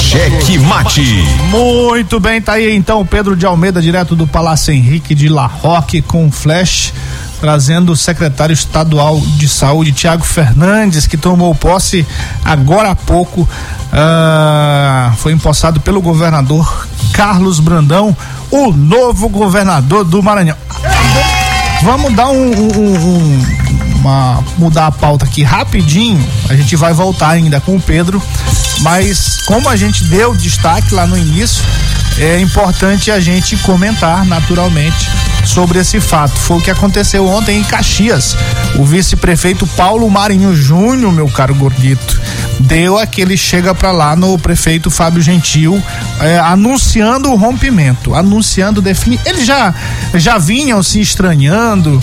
[0.02, 1.02] Cheque mate.
[1.50, 5.46] Muito bem, tá aí então o Pedro de Almeida, direto do Palácio Henrique de La
[5.46, 6.92] Roque, com flash,
[7.40, 12.06] trazendo o secretário estadual de saúde, Tiago Fernandes, que tomou posse
[12.44, 13.48] agora há pouco.
[13.94, 18.16] ah, foi empossado pelo governador Carlos Brandão,
[18.50, 20.58] o novo governador do Maranhão.
[21.84, 26.28] Vamos dar um, um- um- um- uma mudar a pauta aqui rapidinho.
[26.50, 28.22] A gente vai voltar ainda com o Pedro,
[28.80, 31.64] mas como a gente deu destaque lá no início,
[32.18, 35.10] é importante a gente comentar naturalmente
[35.46, 36.34] sobre esse fato.
[36.34, 38.36] Foi o que aconteceu ontem em Caxias.
[38.78, 42.20] O vice-prefeito Paulo Marinho Júnior, meu caro gordito,
[42.60, 45.82] deu aquele chega pra lá no prefeito Fábio Gentil,
[46.20, 49.20] é, anunciando o rompimento, anunciando defini.
[49.26, 49.74] Eles já
[50.14, 52.02] já vinham se estranhando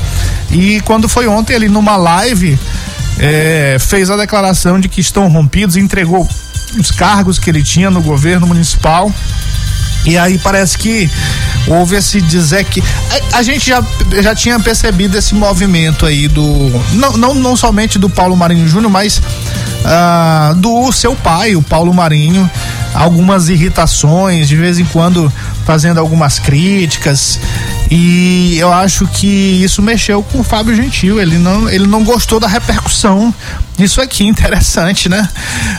[0.51, 2.59] e quando foi ontem ele numa live
[3.19, 6.29] é, fez a declaração de que estão rompidos, entregou
[6.79, 9.13] os cargos que ele tinha no governo municipal.
[10.05, 11.11] E aí parece que
[11.67, 12.83] houve esse dizer que
[13.33, 13.85] a, gente já,
[14.23, 16.43] já tinha percebido esse movimento aí do
[16.93, 19.21] não, não, não somente do Paulo Marinho Júnior, mas
[19.85, 22.51] ah, do seu pai, o Paulo Marinho,
[22.95, 25.33] algumas irritações, de vez em quando
[25.69, 27.39] fazendo algumas críticas.
[27.91, 31.21] E eu acho que isso mexeu com o Fábio Gentil.
[31.21, 33.35] Ele não, ele não gostou da repercussão
[33.77, 34.25] disso aqui.
[34.25, 35.29] Interessante, né?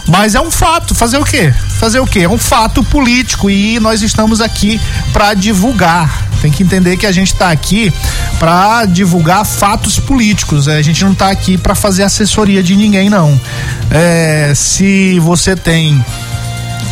[0.08, 0.94] Mas é um fato.
[0.94, 1.52] Fazer o quê?
[1.80, 2.20] Fazer o quê?
[2.20, 4.80] É um fato político e nós estamos aqui
[5.12, 6.28] para divulgar.
[6.40, 7.92] Tem que entender que a gente está aqui
[8.38, 10.68] para divulgar fatos políticos.
[10.68, 13.42] A gente não está aqui para fazer assessoria de ninguém, não.
[13.90, 16.06] É, se você tem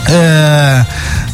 [0.10, 0.86] é,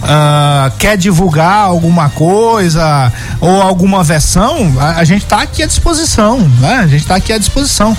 [0.03, 6.39] ah, quer divulgar alguma coisa ou alguma versão, a, a gente está aqui à disposição,
[6.59, 6.75] né?
[6.75, 7.95] A gente está aqui à disposição.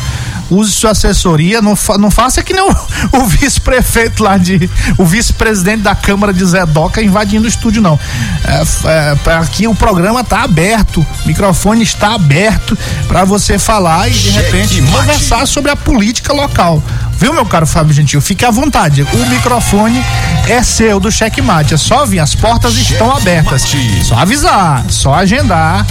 [0.50, 2.76] Use sua assessoria, não, fa, não faça que nem o,
[3.18, 4.68] o vice-prefeito lá de.
[4.98, 7.98] o vice-presidente da Câmara de Zedoca invadindo o estúdio, não.
[8.44, 12.76] É, é, aqui o programa está aberto, o microfone está aberto
[13.08, 16.82] para você falar e de repente conversar sobre a política local.
[17.16, 18.20] Viu, meu caro Fábio Gentil?
[18.20, 19.02] Fique à vontade.
[19.02, 20.04] O microfone
[20.48, 21.74] é seu do checkmate.
[21.74, 23.62] É só vir, as portas estão abertas.
[24.02, 25.86] Só avisar, só agendar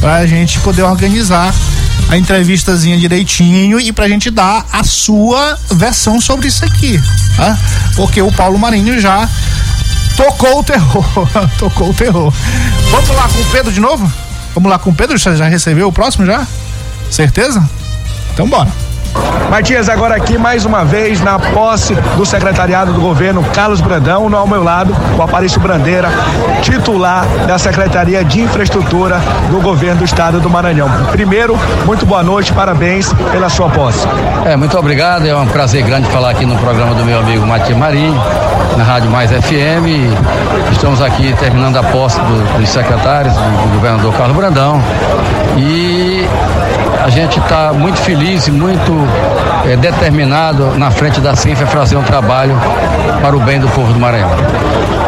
[0.00, 1.54] pra gente poder organizar
[2.08, 7.00] a entrevistazinha direitinho e pra gente dar a sua versão sobre isso aqui,
[7.36, 7.58] tá?
[7.96, 9.28] Porque o Paulo Marinho já
[10.16, 11.04] tocou o terror,
[11.58, 12.32] tocou o terror.
[12.90, 14.12] Vamos lá com o Pedro de novo?
[14.54, 16.46] Vamos lá com o Pedro, já já recebeu o próximo já?
[17.10, 17.68] Certeza?
[18.32, 18.83] Então bora.
[19.50, 24.46] Matias, agora aqui mais uma vez na posse do secretariado do governo Carlos Brandão, ao
[24.46, 26.08] meu lado, o Aparício Brandeira,
[26.62, 30.88] titular da Secretaria de Infraestrutura do governo do estado do Maranhão.
[31.12, 34.06] Primeiro, muito boa noite, parabéns pela sua posse.
[34.44, 35.26] É, muito obrigado.
[35.26, 38.20] É um prazer grande falar aqui no programa do meu amigo Matias Marinho,
[38.76, 40.10] na Rádio Mais FM.
[40.72, 44.82] Estamos aqui terminando a posse do- dos secretários, do governador Carlos Brandão.
[45.56, 46.26] E
[47.04, 48.90] a gente está muito feliz e muito
[49.66, 52.54] eh, determinado na frente da Cinfa fazer um trabalho
[53.20, 54.30] para o bem do povo do Maranhão.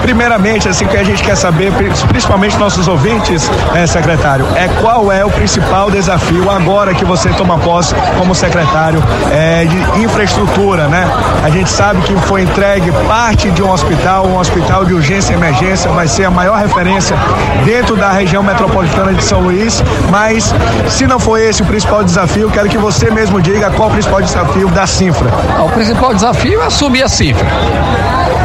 [0.02, 5.10] Primeiramente, assim que a gente quer saber, pri- principalmente nossos ouvintes, eh, secretário, é qual
[5.10, 9.02] é o principal desafio agora que você toma posse como secretário
[9.32, 11.08] eh, de infraestrutura, né?
[11.44, 15.36] A gente sabe que foi entregue parte de um hospital, um hospital de urgência e
[15.36, 17.16] emergência, vai ser a maior referência
[17.64, 20.54] dentro da região metropolitana de São Luís, mas
[20.88, 24.20] se não for esse o principal desafio, quero que você mesmo diga qual o principal
[24.22, 25.28] desafio da Cinfra.
[25.64, 27.46] O principal desafio é assumir a cifra.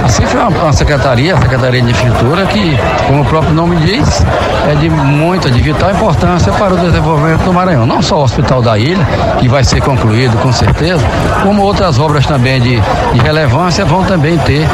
[0.03, 2.77] A CIF é uma, uma secretaria, a Secretaria de Infraestrutura, que,
[3.07, 4.25] como o próprio nome diz,
[4.67, 7.85] é de muita, de vital importância para o desenvolvimento do Maranhão.
[7.85, 9.05] Não só o Hospital da Ilha,
[9.39, 11.03] que vai ser concluído com certeza,
[11.43, 12.81] como outras obras também de,
[13.13, 14.67] de relevância vão também ter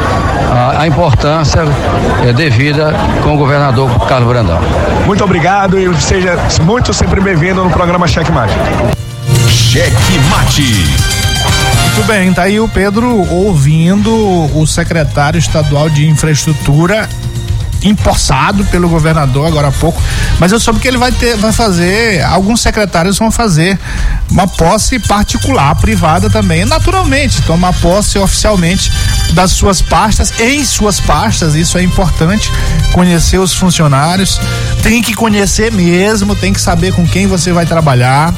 [0.50, 1.62] a, a importância
[2.26, 4.58] é, devida com o governador Carlos Brandão.
[5.06, 8.54] Muito obrigado e seja muito sempre bem-vindo no programa Cheque Mate.
[9.48, 11.17] Cheque Mate.
[11.94, 14.12] Muito bem, tá aí o Pedro ouvindo
[14.56, 17.08] o secretário estadual de infraestrutura
[17.82, 20.02] empossado pelo governador agora há pouco,
[20.38, 23.78] mas eu soube que ele vai ter, vai fazer, alguns secretários vão fazer
[24.30, 28.92] uma posse particular, privada também, naturalmente, tomar posse oficialmente
[29.32, 32.50] das suas pastas, em suas pastas, isso é importante,
[32.92, 34.40] conhecer os funcionários,
[34.82, 38.34] tem que conhecer mesmo, tem que saber com quem você vai trabalhar,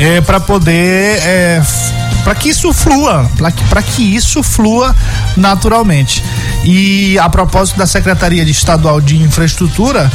[0.00, 1.62] é, para poder é,
[2.24, 3.30] para que isso flua,
[3.68, 4.94] para que isso flua
[5.36, 6.24] naturalmente.
[6.64, 10.10] E a propósito da Secretaria de Estadual de Infraestrutura,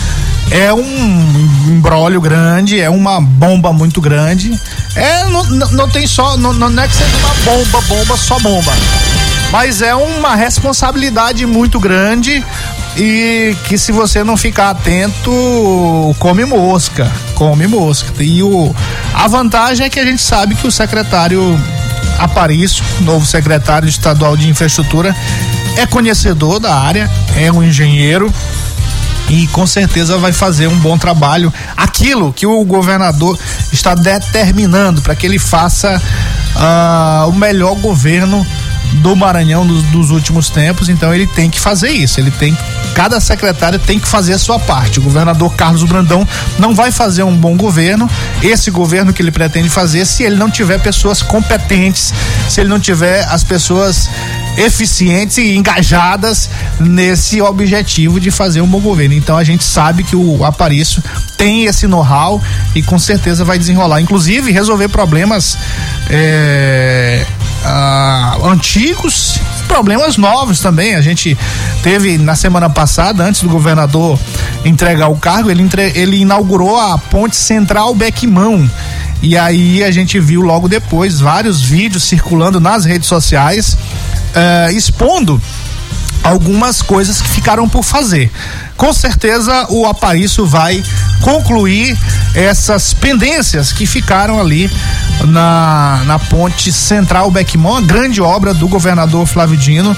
[0.51, 4.59] é um embrólio grande, é uma bomba muito grande.
[4.95, 8.73] É, não, não tem só, não, não é que seja uma bomba, bomba, só bomba.
[9.51, 12.43] Mas é uma responsabilidade muito grande
[12.97, 18.11] e que se você não ficar atento, come mosca, come mosca.
[18.23, 18.73] E o,
[19.13, 21.59] a vantagem é que a gente sabe que o secretário
[22.17, 25.15] Aparício, novo secretário estadual de infraestrutura,
[25.77, 28.33] é conhecedor da área, é um engenheiro
[29.29, 31.53] e com certeza vai fazer um bom trabalho.
[31.75, 33.37] Aquilo que o governador
[33.71, 36.01] está determinando para que ele faça
[36.55, 38.45] uh, o melhor governo
[38.95, 42.19] do Maranhão dos, últimos tempos, então ele tem que fazer isso.
[42.19, 42.57] Ele tem
[42.93, 44.99] cada secretário tem que fazer a sua parte.
[44.99, 46.27] O governador Carlos Brandão
[46.57, 48.09] não vai fazer um bom governo,
[48.41, 52.13] esse governo que ele pretende fazer, se ele não tiver pessoas competentes,
[52.49, 54.09] se ele não tiver as pessoas
[54.57, 59.13] eficientes e engajadas nesse objetivo de fazer um bom governo.
[59.13, 61.03] Então a gente sabe que o Aparício
[61.37, 62.41] tem esse know-how
[62.73, 65.57] e com certeza vai desenrolar, inclusive resolver problemas
[66.09, 67.25] é,
[67.65, 70.95] ah, antigos problemas novos também.
[70.95, 71.37] A gente
[71.81, 74.19] teve na semana passada, antes do governador
[74.63, 78.69] entregar o cargo, ele, entre, ele inaugurou a ponte central Bequimão.
[79.21, 83.75] E aí a gente viu logo depois vários vídeos circulando nas redes sociais
[84.35, 85.41] uh, expondo
[86.23, 88.31] algumas coisas que ficaram por fazer.
[88.75, 90.83] Com certeza o Aparício vai
[91.21, 91.97] concluir
[92.33, 94.69] essas pendências que ficaram ali
[95.23, 99.95] na, na ponte central Beckmont, grande obra do governador Flávio Dino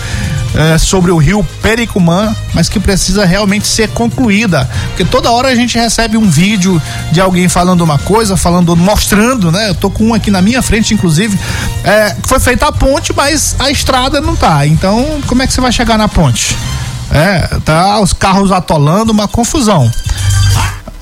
[0.55, 5.55] é, sobre o rio Pericumã, mas que precisa realmente ser concluída, porque toda hora a
[5.55, 9.69] gente recebe um vídeo de alguém falando uma coisa, falando, mostrando, né?
[9.69, 11.37] Eu tô com um aqui na minha frente, inclusive,
[11.83, 14.65] é, foi feita a ponte, mas a estrada não tá.
[14.65, 16.57] Então, como é que você vai chegar na ponte?
[17.11, 19.89] É, tá os carros atolando, uma confusão.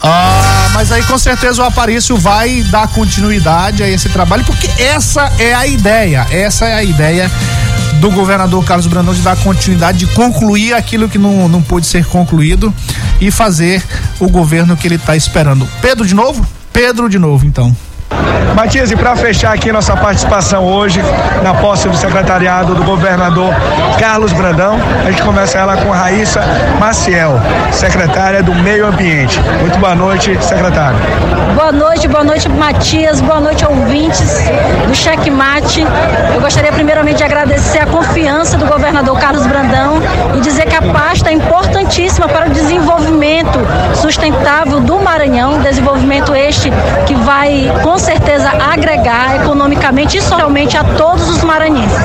[0.01, 5.31] Ah, mas aí com certeza o Aparício vai dar continuidade a esse trabalho, porque essa
[5.39, 7.31] é a ideia, essa é a ideia
[7.99, 12.05] do governador Carlos Brandão de dar continuidade, de concluir aquilo que não, não pôde ser
[12.05, 12.73] concluído
[13.19, 13.83] e fazer
[14.19, 15.67] o governo que ele está esperando.
[15.81, 16.45] Pedro de novo?
[16.73, 17.75] Pedro de novo, então.
[18.55, 21.01] Matias, e para fechar aqui nossa participação hoje
[21.43, 23.53] na posse do secretariado do governador
[23.99, 26.41] Carlos Brandão, a gente começa ela com Raíssa
[26.79, 27.39] Maciel,
[27.71, 29.39] secretária do Meio Ambiente.
[29.59, 30.97] Muito boa noite, secretária.
[31.53, 34.39] Boa noite, boa noite, Matias, boa noite, ouvintes
[34.87, 35.85] do Checkmate.
[36.33, 40.01] Eu gostaria primeiramente de agradecer a confiança do governador Carlos Brandão
[40.35, 43.59] e dizer que a pasta é importantíssima para o desenvolvimento
[43.95, 46.71] sustentável do Maranhão, desenvolvimento este
[47.05, 51.97] que vai com certeza agregar economicamente e socialmente a todos os maranhenses.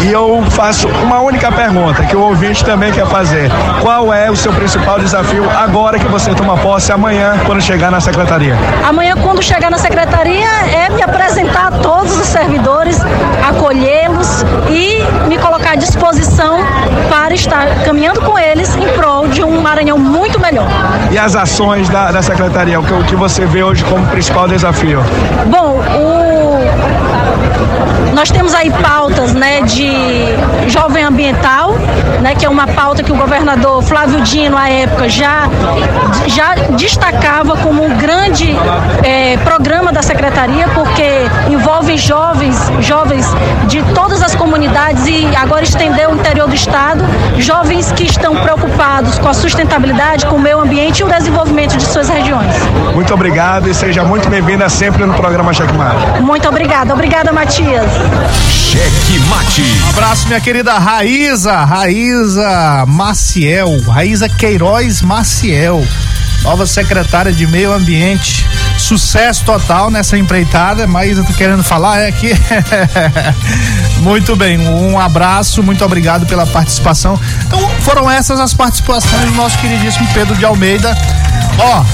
[0.00, 3.50] E eu faço uma única pergunta que o ouvinte também quer fazer.
[3.80, 8.00] Qual é o seu principal desafio agora que você toma posse amanhã quando chegar na
[8.00, 8.56] secretaria?
[8.88, 12.98] Amanhã quando chegar na secretaria é me apresentar a todos os servidores,
[13.48, 16.58] acolhê-los e me colocar à disposição
[17.10, 20.66] para estar caminhando com eles em prol de um Maranhão muito melhor.
[21.10, 24.46] E as ações da, da secretaria, o que, o que você vê hoje como principal
[24.46, 25.00] desafio?
[25.46, 26.52] Bom, o
[28.14, 29.90] nós temos aí pautas, né, de
[30.68, 31.61] jovem ambiental,
[32.22, 35.48] né, que é uma pauta que o governador Flávio Dino, à época, já,
[36.26, 38.56] já destacava como um grande
[39.02, 41.02] é, programa da secretaria, porque
[41.50, 43.26] envolve jovens, jovens
[43.66, 47.04] de todas as comunidades e agora estendeu o interior do estado,
[47.38, 51.84] jovens que estão preocupados com a sustentabilidade, com o meio ambiente e o desenvolvimento de
[51.84, 52.54] suas regiões.
[52.94, 56.22] Muito obrigado e seja muito bem-vinda sempre no programa Checkmate.
[56.22, 56.94] Muito obrigada.
[56.94, 57.52] Obrigada, Matias.
[57.52, 57.90] Matias.
[58.48, 59.62] Cheque Mate.
[59.84, 62.11] Um abraço, minha querida Raíza, Raíza
[62.86, 65.86] Maciel, Raíza Queiroz Maciel,
[66.42, 68.46] nova secretária de Meio Ambiente.
[68.76, 72.32] Sucesso total nessa empreitada, mas eu tô querendo falar é que
[74.00, 77.18] muito bem, um abraço, muito obrigado pela participação.
[77.46, 80.96] Então, foram essas as participações do nosso queridíssimo Pedro de Almeida.
[81.58, 81.84] Ó,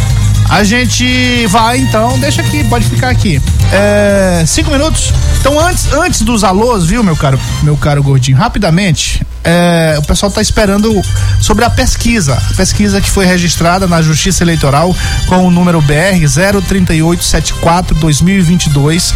[0.49, 3.41] a gente vai então, deixa aqui, pode ficar aqui.
[3.73, 5.13] É, cinco minutos.
[5.41, 10.29] Então, antes, antes dos alôs, viu, meu caro, meu caro gordinho, rapidamente, é, o pessoal
[10.29, 11.01] está esperando
[11.41, 12.35] sobre a pesquisa.
[12.51, 14.95] A pesquisa que foi registrada na Justiça Eleitoral
[15.27, 16.27] com o número BR
[16.67, 19.15] 03874 2022.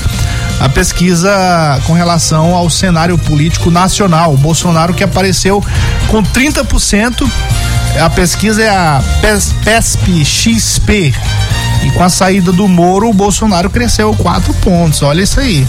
[0.61, 4.35] A pesquisa com relação ao cenário político nacional.
[4.35, 5.65] O Bolsonaro que apareceu
[6.09, 7.29] com 30%.
[8.01, 11.15] A pesquisa é a PES, PESP XP.
[11.85, 15.03] E com a saída do Moro, o Bolsonaro cresceu quatro pontos.
[15.03, 15.67] Olha isso aí.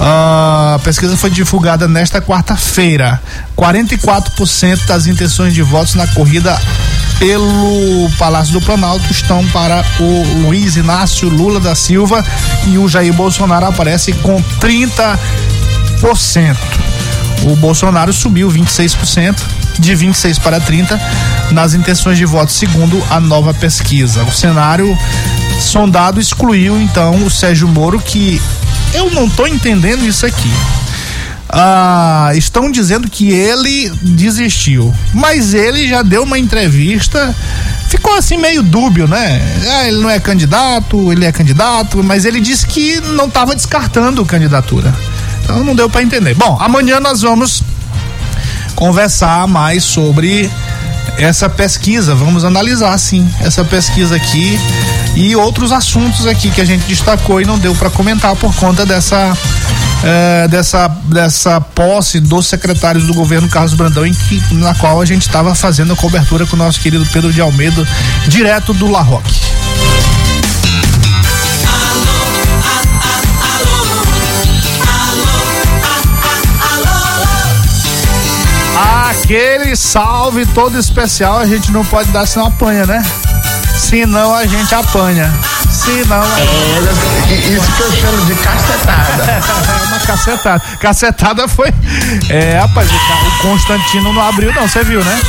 [0.00, 3.20] Ah, a pesquisa foi divulgada nesta quarta-feira.
[3.56, 6.60] 44% das intenções de votos na corrida
[7.18, 12.24] pelo Palácio do Planalto estão para o Luiz Inácio Lula da Silva
[12.66, 15.18] e o Jair Bolsonaro aparece com 30%.
[17.42, 19.36] O Bolsonaro subiu 26%,
[19.78, 21.00] de 26 para 30
[21.52, 24.22] nas intenções de voto, segundo a nova pesquisa.
[24.24, 24.96] O cenário
[25.60, 28.40] sondado excluiu então o Sérgio Moro, que
[28.94, 30.52] eu não estou entendendo isso aqui.
[31.50, 37.34] Ah, estão dizendo que ele desistiu, mas ele já deu uma entrevista,
[37.88, 39.40] ficou assim meio dúbio, né?
[39.66, 44.24] Ah, ele não é candidato, ele é candidato, mas ele disse que não estava descartando
[44.26, 44.94] candidatura.
[45.42, 46.34] Então não deu para entender.
[46.34, 47.62] Bom, amanhã nós vamos
[48.78, 50.48] conversar mais sobre
[51.18, 52.14] essa pesquisa.
[52.14, 54.58] Vamos analisar sim essa pesquisa aqui
[55.16, 58.86] e outros assuntos aqui que a gente destacou e não deu para comentar por conta
[58.86, 59.36] dessa
[60.04, 65.04] é, dessa dessa posse dos secretários do governo Carlos Brandão em que na qual a
[65.04, 67.84] gente estava fazendo a cobertura com o nosso querido Pedro de Almeida
[68.28, 69.34] direto do La Roque.
[79.28, 83.04] Aquele salve todo especial a gente não pode dar senão apanha, né?
[83.76, 85.30] Senão a gente apanha.
[85.70, 86.22] Senão.
[86.24, 89.22] É, isso que eu chamo de cacetada.
[89.84, 90.62] é uma cacetada.
[90.80, 91.68] Cacetada foi.
[92.30, 95.20] É, rapaz, o Constantino não abriu, não, você viu, né?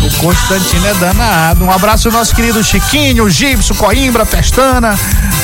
[0.00, 1.64] O Constantino é danado.
[1.64, 4.96] Um abraço ao nosso querido Chiquinho, o Gibson, Coimbra, Pestana,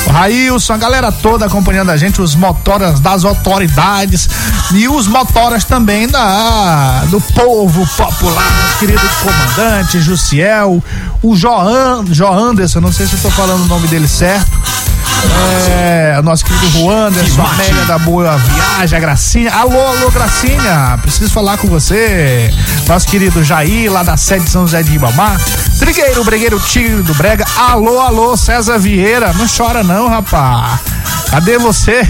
[0.07, 4.29] Railson, a galera toda acompanhando a gente, os motoras das autoridades
[4.73, 10.83] e os motoras também da do povo popular, nosso querido comandante Jussiel,
[11.21, 14.51] o Joan, Joanderson, não sei se eu tô falando o nome dele certo.
[15.69, 19.51] É, nosso querido Juanderson, a Amélia da Boa Viagem, a Gracinha.
[19.51, 22.53] Alô, alô, Gracinha, preciso falar com você.
[22.87, 25.39] Nosso querido Jair, lá da sede de São José de Ibamar.
[25.79, 27.45] Trigueiro, Bregueiro Tigre do Brega.
[27.57, 29.33] Alô, alô, César Vieira.
[29.33, 30.79] Não chora não, rapá.
[31.29, 32.01] Cadê você?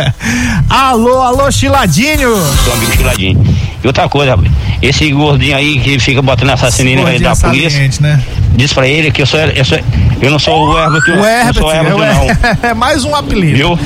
[0.70, 2.34] alô, alô, Chiladinho.
[2.64, 3.56] Seu amigo Chiladinho.
[3.82, 4.38] E outra coisa,
[4.80, 8.22] esse gordinho aí que fica botando assassino aí da polícia, né?
[8.54, 9.78] Diz pra ele que eu sou, eu sou
[10.20, 12.54] eu não sou o Herbert, O Herbert, não sou Herbert, é, não.
[12.70, 13.56] É mais um apelido.
[13.56, 13.78] Viu?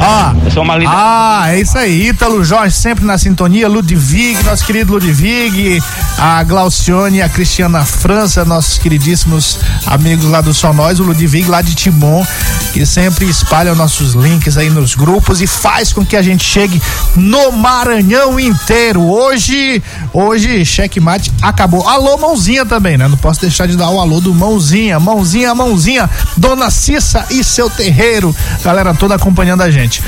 [0.00, 0.90] Ó, Eu sou uma linda.
[0.92, 2.08] Ah, é isso aí.
[2.08, 3.68] Ítalo Jorge sempre na sintonia.
[3.68, 5.82] Ludwig, nosso querido Ludwig,
[6.18, 11.60] a Glaucione, a Cristiana França, nossos queridíssimos amigos lá do Só Nós, o Ludwig lá
[11.60, 12.24] de Timon,
[12.72, 16.80] que sempre espalha nossos links aí nos grupos e faz com que a gente chegue
[17.14, 19.02] no Maranhão inteiro.
[19.02, 19.82] Hoje,
[20.12, 21.86] hoje, checkmate acabou.
[21.88, 23.08] Alô, mãozinha também, né?
[23.08, 27.68] Não posso deixar de dar o alô do mãozinha, mãozinha, mãozinha, Dona Cissa e seu
[27.70, 28.34] terreiro.
[28.64, 30.02] Galera toda acompanhando a gente.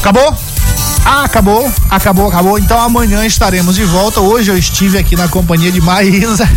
[0.00, 0.36] Acabou?
[1.04, 2.58] Ah, acabou, acabou, acabou.
[2.58, 4.20] Então amanhã estaremos de volta.
[4.20, 6.48] Hoje eu estive aqui na companhia de Maísa,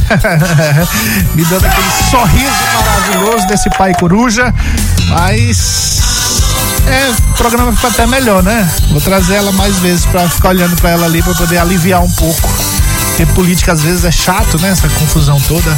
[1.36, 4.54] me dando aquele sorriso maravilhoso desse pai coruja.
[5.10, 6.02] Mas
[6.88, 8.70] é, o programa ficou até melhor, né?
[8.92, 12.12] Vou trazer ela mais vezes pra ficar olhando pra ela ali pra poder aliviar um
[12.12, 12.50] pouco.
[13.18, 14.70] Porque política às vezes é chato, né?
[14.70, 15.76] Essa confusão toda.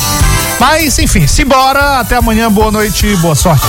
[0.59, 2.01] Mas, enfim, simbora.
[2.01, 2.51] Até amanhã.
[2.51, 3.65] Boa noite, boa sorte.